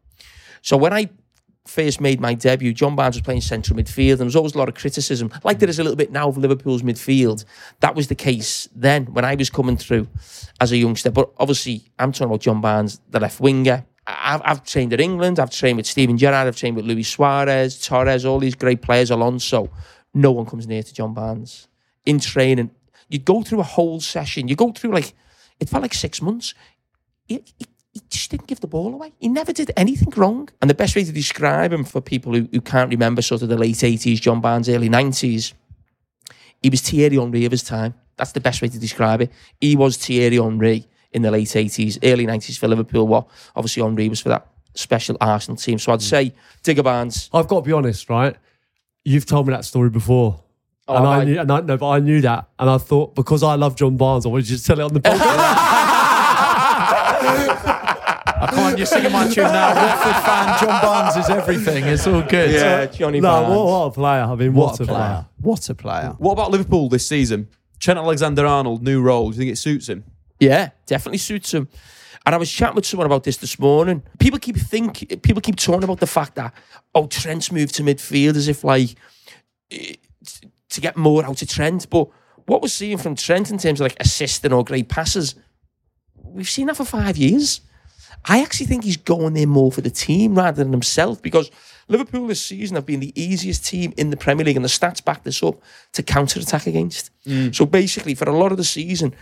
[0.63, 1.11] So when I
[1.67, 4.59] first made my debut, John Barnes was playing central midfield, and there was always a
[4.59, 7.45] lot of criticism, like there is a little bit now of Liverpool's midfield.
[7.81, 10.09] That was the case then when I was coming through
[10.61, 11.11] as a youngster.
[11.11, 13.85] But obviously, I'm talking about John Barnes, the left winger.
[14.07, 17.81] I've, I've trained at England, I've trained with Steven Gerrard, I've trained with Luis Suarez,
[17.81, 19.71] Torres, all these great players, Alonso.
[20.13, 21.69] No one comes near to John Barnes.
[22.05, 22.73] In training,
[23.09, 25.15] you'd go through a whole session, you go through like,
[25.61, 26.55] it felt like six months.
[27.93, 29.13] He just didn't give the ball away.
[29.19, 30.49] He never did anything wrong.
[30.61, 33.49] And the best way to describe him for people who, who can't remember sort of
[33.49, 35.53] the late 80s, John Barnes, early 90s,
[36.63, 37.95] he was Thierry Henry of his time.
[38.17, 39.31] That's the best way to describe it.
[39.61, 43.07] He was Thierry Henry in the late 80s, early 90s for Liverpool.
[43.07, 45.79] What obviously Henry was for that special Arsenal team.
[45.79, 46.03] So I'd mm.
[46.03, 47.29] say Digger Barnes.
[47.35, 48.35] I've got to be honest, right?
[49.05, 50.41] You've told me that story before.
[50.89, 51.25] Oh, and I I?
[51.25, 53.97] knew, and I, no, but I knew that, and I thought because I love John
[53.97, 55.99] Barnes, I wanted you to tell it on the podcast.
[58.27, 59.75] Come on, you're singing my tune now.
[59.75, 61.85] Watford fan, John Barnes is everything.
[61.85, 62.51] It's all good.
[62.51, 63.49] Yeah, Johnny no, Barnes.
[63.57, 64.23] what, what a player!
[64.23, 65.27] I mean, What, a player.
[65.41, 66.15] What a player.
[66.19, 67.49] What about Liverpool this season?
[67.81, 69.31] Trent Alexander Arnold, new role.
[69.31, 70.05] Do you think it suits him?
[70.39, 71.69] Yeah, definitely suits him.
[72.25, 74.03] And I was chatting with someone about this this morning.
[74.21, 76.55] People keep think people keep talking about the fact that
[76.95, 78.95] oh Trent's moved to midfield as if like
[79.71, 81.89] to get more out of Trent.
[81.91, 82.09] But
[82.47, 85.35] what we're seeing from Trent in terms of like assisting or great passes,
[86.23, 87.61] we've seen that for five years.
[88.25, 91.51] I actually think he's going there more for the team rather than himself because
[91.89, 95.05] Liverpool this season have been the easiest team in the Premier League and the stats
[95.05, 95.61] back this up
[95.93, 97.11] to counter attack against.
[97.25, 97.55] Mm.
[97.55, 99.15] So basically, for a lot of the season,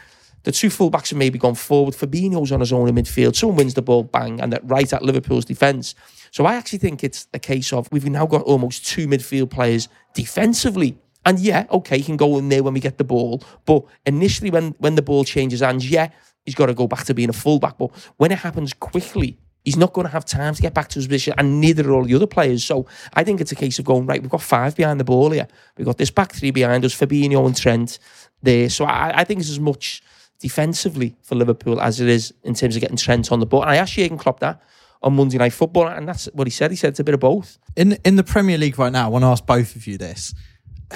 [0.43, 1.95] the two fullbacks have maybe gone forward.
[1.95, 3.37] Fabinho's on his own in midfield.
[3.37, 5.95] Someone wins the ball, bang, and that right at Liverpool's defence.
[6.31, 9.89] So I actually think it's a case of we've now got almost two midfield players
[10.15, 10.97] defensively.
[11.27, 13.43] And yeah, okay, he can go in there when we get the ball.
[13.67, 16.11] But initially, when when the ball changes hands, yeah,
[16.45, 17.79] he's got to go back to being a fullback.
[17.79, 20.99] But when it happens quickly, he's not going to have time to get back to
[20.99, 22.65] his position, and neither are all the other players.
[22.65, 24.21] So I think it's a case of going right.
[24.21, 25.49] We've got five behind the ball here.
[25.77, 27.99] We've got this back three behind us, Fabinho and Trent
[28.43, 28.69] there.
[28.71, 30.03] So I, I think it's as much
[30.39, 33.63] defensively for Liverpool as it is in terms of getting Trent on the ball.
[33.63, 34.63] And I asked Jurgen Klopp that
[35.03, 36.71] on Monday Night Football, and that's what he said.
[36.71, 37.59] He said it's a bit of both.
[37.77, 40.35] In in the Premier League right now, I want to ask both of you this: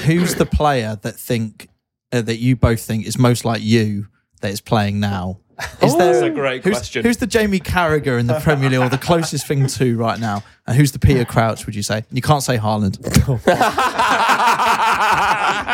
[0.05, 1.69] Who's the player that think
[2.13, 4.09] uh, that you both think is most like you
[4.45, 5.41] that is playing now?
[5.81, 7.03] Is oh, That's a great who's, question.
[7.03, 10.43] Who's the Jamie Carragher in the Premier League, or the closest thing to right now?
[10.67, 11.65] And who's the Peter Crouch?
[11.65, 12.05] Would you say?
[12.11, 12.99] You can't say Haaland.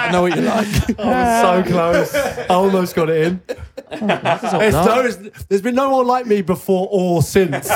[0.02, 0.66] I know what you like.
[0.96, 2.14] so close.
[2.14, 3.42] I almost got it in.
[3.90, 5.10] There's, no,
[5.48, 7.68] there's been no one like me before or since.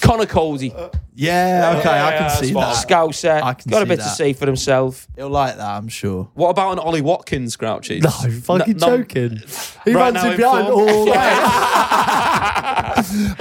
[0.00, 0.72] Conor Coady,
[1.14, 2.86] Yeah, okay, I can yeah, see that.
[2.86, 4.16] Scouser, I can got a see bit to that.
[4.16, 5.06] say for himself.
[5.16, 6.30] He'll like that, I'm sure.
[6.34, 8.00] What about an Ollie Watkins, Crouchy?
[8.02, 9.42] No, fucking no- joking.
[9.84, 10.88] He Right runs now it in behind form.
[10.88, 11.12] all day.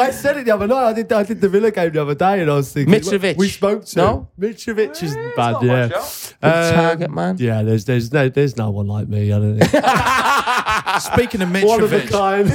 [0.01, 0.85] I said it the other night.
[0.89, 1.11] I did.
[1.11, 3.35] I did the Villa game the other day, and I was thinking Mitrovic.
[3.37, 4.27] We spoke to No?
[4.39, 5.51] Mitrovic isn't bad.
[5.53, 5.87] not Yeah,
[6.39, 7.35] bad, Um, target man.
[7.39, 9.33] Yeah, there's there's no there's no one like me.
[9.33, 9.85] I don't think.
[11.01, 12.47] Speaking of one of a Mitrovic, kind.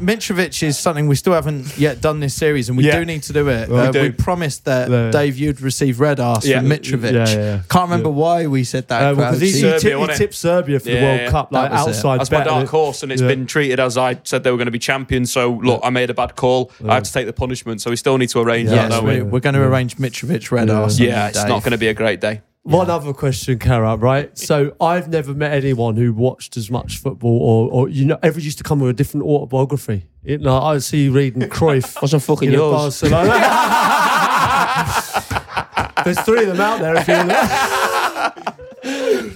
[0.00, 2.98] Mitrovic is something we still haven't yet done this series, and we Yeah.
[3.00, 3.68] do need to do it.
[3.68, 4.00] We Uh, do.
[4.02, 5.10] we promised that Yeah.
[5.10, 6.60] Dave, you'd receive red arse Yeah.
[6.60, 7.12] from Mitrovic.
[7.12, 7.58] Yeah, yeah, yeah.
[7.68, 9.02] Can't remember why we said that.
[9.02, 11.30] Uh, because he, he, Serbia, tip- he tipped Serbia for the World yeah.
[11.30, 11.98] Cup, like That was it.
[11.98, 12.20] outside.
[12.20, 13.28] That's my dark horse, and it's Yeah.
[13.28, 15.32] been treated as I said they were going to be champions.
[15.32, 16.70] So look, I made a bad call.
[16.88, 17.80] I had to take the punishment.
[17.80, 19.22] So we still need to arrange yes, that, don't we, we?
[19.22, 20.98] we're going to arrange Mitrovic red arse.
[20.98, 22.40] Yeah, it's not going to be a great day.
[22.64, 24.36] One other question, Carra, right?
[24.38, 28.40] So I've never met anyone who watched as much football or, or you know, ever
[28.40, 30.06] used to come with a different autobiography.
[30.22, 32.00] You know, I see you reading Cruyff.
[32.02, 33.02] Wasn't fucking you know, yours.
[33.02, 33.32] Barcelona.
[36.04, 37.14] There's three of them out there if you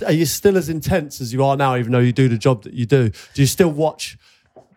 [0.06, 2.62] Are you still as intense as you are now, even though you do the job
[2.62, 3.10] that you do?
[3.10, 4.16] Do you still watch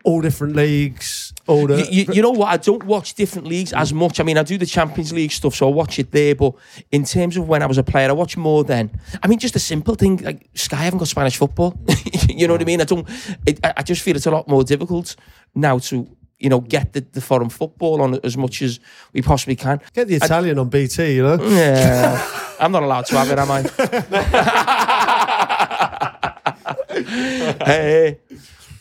[0.04, 1.31] all different leagues?
[1.46, 2.48] The You, you, you know what?
[2.48, 4.20] I don't watch different leagues as much.
[4.20, 6.34] I mean, I do the Champions League stuff, so I watch it there.
[6.34, 6.54] But
[6.90, 8.90] in terms of when I was a player, I watch more then.
[9.22, 11.78] I mean, just a simple thing like Sky haven't got Spanish football.
[12.28, 12.80] you know what I mean?
[12.80, 13.08] I don't.
[13.46, 15.16] It, I I just feel it's a lot more difficult
[15.54, 16.08] now to
[16.42, 18.80] you know, get the, the foreign football on as much as
[19.12, 19.80] we possibly can.
[19.94, 21.38] Get the Italian on BT, you know.
[21.40, 22.20] Yeah,
[22.58, 23.62] I'm not allowed to have it, am I?
[27.64, 28.14] Eh,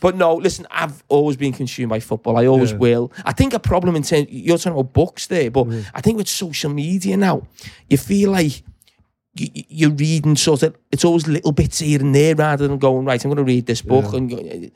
[0.01, 2.35] but no, listen, I've always been consumed by football.
[2.37, 2.77] I always Yeah.
[2.77, 3.11] will.
[3.23, 6.27] I think a problem in terms, you're talking about books there, but I think with
[6.27, 7.43] social media now,
[7.89, 8.63] you feel like
[9.35, 12.77] you, you- you're reading sort of, it's always little bits here and there rather than
[12.77, 14.13] going, right, I'm going to read this book.
[14.13, 14.71] And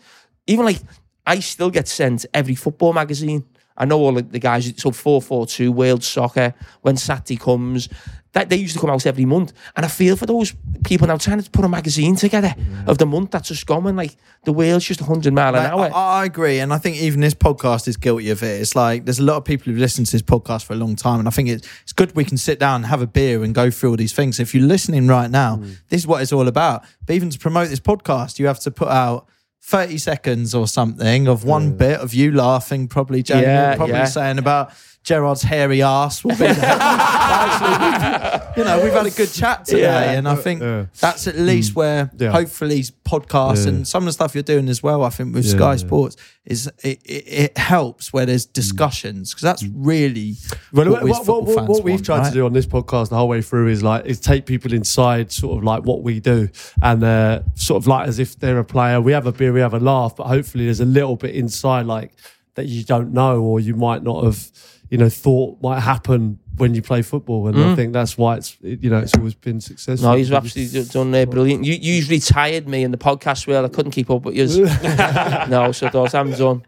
[0.48, 0.80] even like,
[1.26, 3.44] I still get sent every football magazine.
[3.78, 6.54] I know all the guys, so 442 World Soccer,
[6.84, 7.90] when Saturday comes,
[8.36, 9.52] that they used to come out every month.
[9.76, 12.54] And I feel for those people now trying to put a magazine together
[12.86, 15.90] of the month that's just going, like the world's just 100 mile an Like, hour.
[15.96, 18.62] I, I agree, and I think even this podcast is guilty of it.
[18.62, 20.96] It's like there's a lot of people who've listened to this podcast for a long
[20.96, 23.44] time, and I think it's it's good we can sit down, and have a beer,
[23.44, 24.40] and go through all these things.
[24.40, 25.78] If you're listening right now, Mm.
[25.90, 26.84] this is what it's all about.
[27.08, 29.28] But even to promote this podcast, you have to put out.
[29.68, 34.06] 30 seconds or something of one bit of you laughing, probably Jamie, Yeah, probably yeah.
[34.06, 34.72] saying about
[35.06, 36.56] Gerard's hairy ass will be there.
[36.60, 40.12] Actually, you know, we've had a good chat today, Yeah.
[40.14, 40.86] and I think Yeah.
[41.00, 42.32] that's at least where Yeah.
[42.32, 43.70] hopefully podcasts Yeah.
[43.70, 45.04] and some of the stuff you're doing as well.
[45.04, 45.76] I think with Yeah, Sky.
[45.76, 50.38] Sports is it, it, it helps where there's discussions because that's really
[50.74, 52.28] Well, what, what, we as what, football what, fans what we've want, tried right?
[52.30, 55.32] to do on this podcast the whole way through is like is take people inside
[55.32, 56.50] sort of like what we do
[56.82, 59.00] and uh, sort of like as if they're a player.
[59.02, 61.86] We have a beer, we have a laugh, but hopefully there's a little bit inside
[61.86, 62.12] like
[62.56, 64.50] that you don't know or you might not have
[64.90, 67.48] you know thought might happen when you play football.
[67.48, 70.08] And I think that's why it's you know it's always been successful.
[70.08, 70.12] Mm.
[70.12, 71.64] No, he's absolutely done there brilliant.
[71.64, 73.66] You, you usually tired me in the podcast world.
[73.66, 74.66] I couldn't keep up with you.
[75.50, 76.66] no, so those I'm done.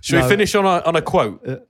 [0.00, 1.68] Should we finish on a, on a quote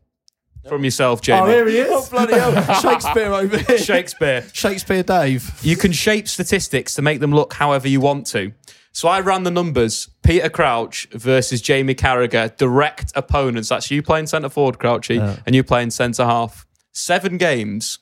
[0.68, 1.40] from yourself, Jamie?
[1.40, 1.88] Oh, here he is.
[1.90, 2.80] Oh, bloody hell.
[2.80, 3.78] Shakespeare over here.
[3.78, 4.44] Shakespeare.
[4.52, 5.52] Shakespeare Dave.
[5.62, 8.52] You can shape statistics to make them look however you want to.
[8.94, 10.08] So I ran the numbers.
[10.22, 13.68] Peter Crouch versus Jamie Carragher, direct opponents.
[13.68, 16.64] That's you playing centre forward, Crouchy, and you playing centre half.
[16.92, 17.98] Seven games.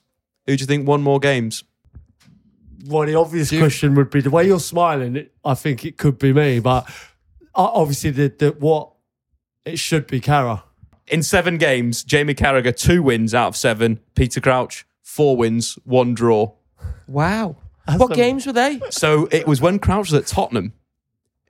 [0.46, 1.64] Who do you think won more games?
[2.86, 5.26] Well, the obvious question would be the way you're smiling.
[5.44, 6.84] I think it could be me, but
[7.54, 8.92] uh, obviously the, the what
[9.64, 10.64] it should be Carra.
[11.06, 13.98] In seven games, Jamie Carragher, two wins out of seven.
[14.14, 16.52] Peter Crouch, four wins, one draw.
[17.06, 17.56] Wow.
[17.96, 18.80] what a- games were they?
[18.90, 20.72] So it was when Crouch was at Tottenham,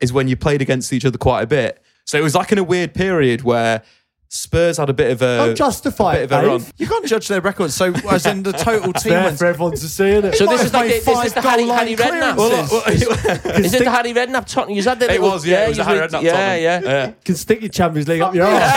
[0.03, 1.83] is when you played against each other quite a bit.
[2.05, 3.83] So it was like in a weird period where
[4.29, 6.65] Spurs had a bit of a, Don't justify a bit it, of a run.
[6.79, 7.75] You can't judge their records.
[7.75, 9.39] So, as in the total team There wins.
[9.39, 10.35] for everyone to see, it.
[10.37, 12.35] So this is like the, this is five the Harry, goal Harry line Redknapp.
[12.37, 13.03] clearances.
[13.67, 14.77] Is it the Harry Redknapp Tottenham?
[14.77, 16.33] You had the It little- was, yeah, it was the you Harry had- Redknapp Yeah,
[16.33, 16.85] Tottenham.
[16.85, 17.13] yeah.
[17.25, 18.73] can stick your Champions League up your ass.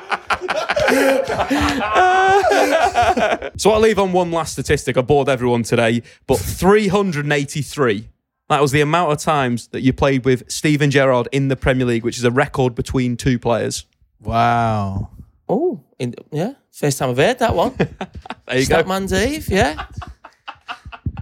[3.56, 4.96] So I'll leave on one last statistic.
[4.96, 8.08] I bored everyone today, but 383.
[8.50, 11.86] That was the amount of times that you played with Steven Gerrard in the Premier
[11.86, 13.86] League, which is a record between two players.
[14.20, 15.10] Wow.
[15.48, 16.52] Oh, in, yeah.
[16.72, 17.74] First time I've heard that one.
[18.46, 18.82] There you go.
[18.82, 19.86] Statman Dave, yeah.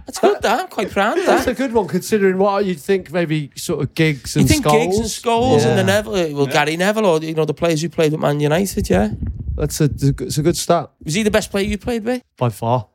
[0.07, 0.61] That's good, that.
[0.61, 1.31] I'm quite proud of that.
[1.31, 1.51] That's that.
[1.51, 4.71] a good one, considering what you'd think maybe sort of Giggs and You think Scholes.
[4.81, 6.01] Giggs and Scholes and the Yeah.
[6.01, 9.11] Neville, well, Gary Neville, or you know the players who played with Man United, yeah.
[9.55, 12.23] That's a, it's a good start Was he the best player you played with?
[12.37, 12.87] by far.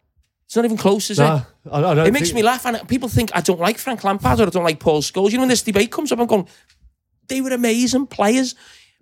[0.46, 1.42] It's not even close, is Nah, it?
[1.70, 4.04] I, I don't It makes think- me laugh, and people think I don't like Frank
[4.04, 5.30] Lampard or I don't like Paul Scholes.
[5.30, 6.46] You know, when this debate comes up, I'm going,
[7.28, 8.54] they were amazing players,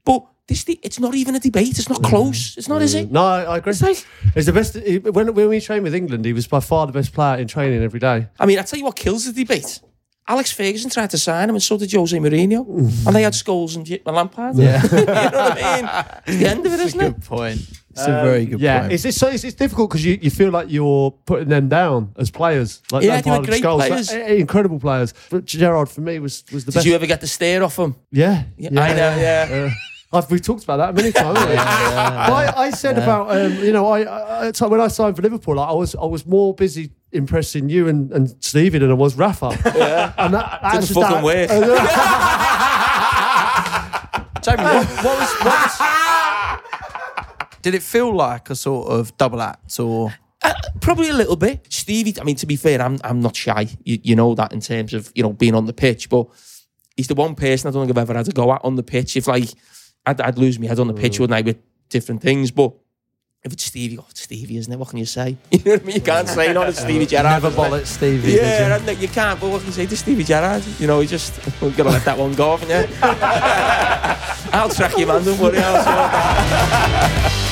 [0.05, 1.79] but this it's not even a debate.
[1.79, 2.09] It's not mm.
[2.09, 2.57] close.
[2.57, 3.11] It's not, is it?
[3.11, 3.71] No, I I agree.
[3.71, 4.05] It's like,
[4.35, 4.77] It's the best.
[5.15, 7.83] When, when we trained with England, he was by far the best player in training
[7.83, 8.29] every day.
[8.39, 9.81] I mean, I tell you what kills the debate.
[10.29, 13.07] Alex Ferguson tried to sign him, and so did Jose Mourinho, mm.
[13.07, 14.57] and they had Scholes and J- Lampard.
[14.57, 14.81] Yeah.
[14.93, 16.13] you know what I mean?
[16.27, 17.15] It's the end of it, isn't it?
[17.15, 17.61] Good point.
[17.93, 18.93] It's a very good yeah, point.
[18.95, 22.15] it's it's, so it's, it's difficult because you, you feel like you're putting them down
[22.17, 22.83] as players.
[22.91, 24.11] Like Yeah, they were great Scholes, players.
[24.11, 25.13] eh, incredible players.
[25.31, 26.85] But Gerrard for me was was the Did best.
[26.85, 27.95] Did you ever get the stare off him?
[28.11, 29.49] yeah, Yeah, I know, yeah.
[29.51, 29.71] Uh,
[30.15, 31.39] I've, we talked about that many times.
[31.39, 31.57] haven't we?
[31.57, 35.23] I, I said about um, you know I, I, I so when I signed for
[35.23, 38.95] Liverpool, like, I was I was more busy impressing you and, and Stevie than I
[38.95, 39.49] was Rafa.
[39.75, 41.49] Yeah, and that, that's Didn't just fucking work.
[44.43, 46.02] Jamie, what, what was, what was
[47.63, 51.65] Did it feel like a sort of double act or Uh, probably a little bit.
[51.71, 53.69] Stevie, I mean, to be fair, I'm I'm not shy.
[53.85, 56.27] You, you know that in terms of you know being on the pitch, but
[56.97, 58.83] he's the one person I don't think I've ever had to go at on the
[58.83, 59.17] pitch.
[59.17, 59.49] If like
[60.05, 61.59] I'd, I'd lose my head on the pitch, wouldn't I, with
[61.89, 62.73] different things, but.
[63.45, 64.79] If it's Stevie, oh, it's Stevie, isn't it?
[64.79, 65.37] What can you say?
[65.51, 65.97] You know what I mean?
[65.97, 67.43] You can't say not it's Stevie Gerrard.
[67.43, 68.35] never bollock Stevie?
[68.35, 69.41] Yeah, and you can't.
[69.41, 70.63] But what can you say to Stevie Gerrard?
[70.79, 72.97] You know, you just we're gonna let that one go, haven't you?
[74.53, 75.25] I'll track you, man.
[75.25, 75.59] Don't worry.
[75.59, 77.52] I'll sort that.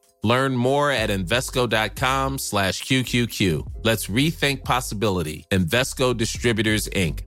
[0.23, 3.67] Learn more at Invesco.com slash QQQ.
[3.83, 5.45] Let's rethink possibility.
[5.51, 7.21] Invesco Distributors, Inc.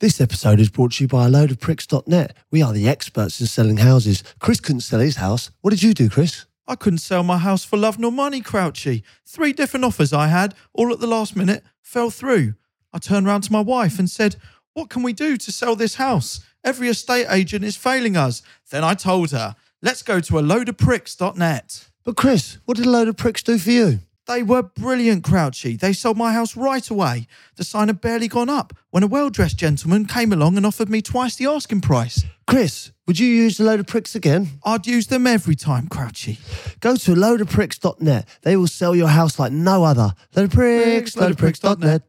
[0.00, 2.36] This episode is brought to you by a load of pricks.net.
[2.52, 4.22] We are the experts in selling houses.
[4.38, 5.50] Chris couldn't sell his house.
[5.60, 6.46] What did you do, Chris?
[6.68, 9.02] I couldn't sell my house for love nor money, Crouchy.
[9.26, 12.54] Three different offers I had, all at the last minute, fell through.
[12.92, 14.36] I turned round to my wife and said,
[14.72, 16.44] What can we do to sell this house?
[16.64, 18.42] Every estate agent is failing us.
[18.70, 21.88] Then I told her, Let's go to a load of pricks.net.
[22.04, 24.00] But Chris, what did a load of pricks do for you?
[24.26, 25.78] They were brilliant, Crouchy.
[25.78, 27.28] They sold my house right away.
[27.56, 30.90] The sign had barely gone up when a well dressed gentleman came along and offered
[30.90, 32.24] me twice the asking price.
[32.46, 34.58] Chris, would you use a load of pricks again?
[34.64, 36.38] I'd use them every time, Crouchy.
[36.80, 38.28] Go to a loadofpricks.net.
[38.42, 40.12] They will sell your house like no other.
[40.34, 42.02] Load of pricks, load of pricks.net.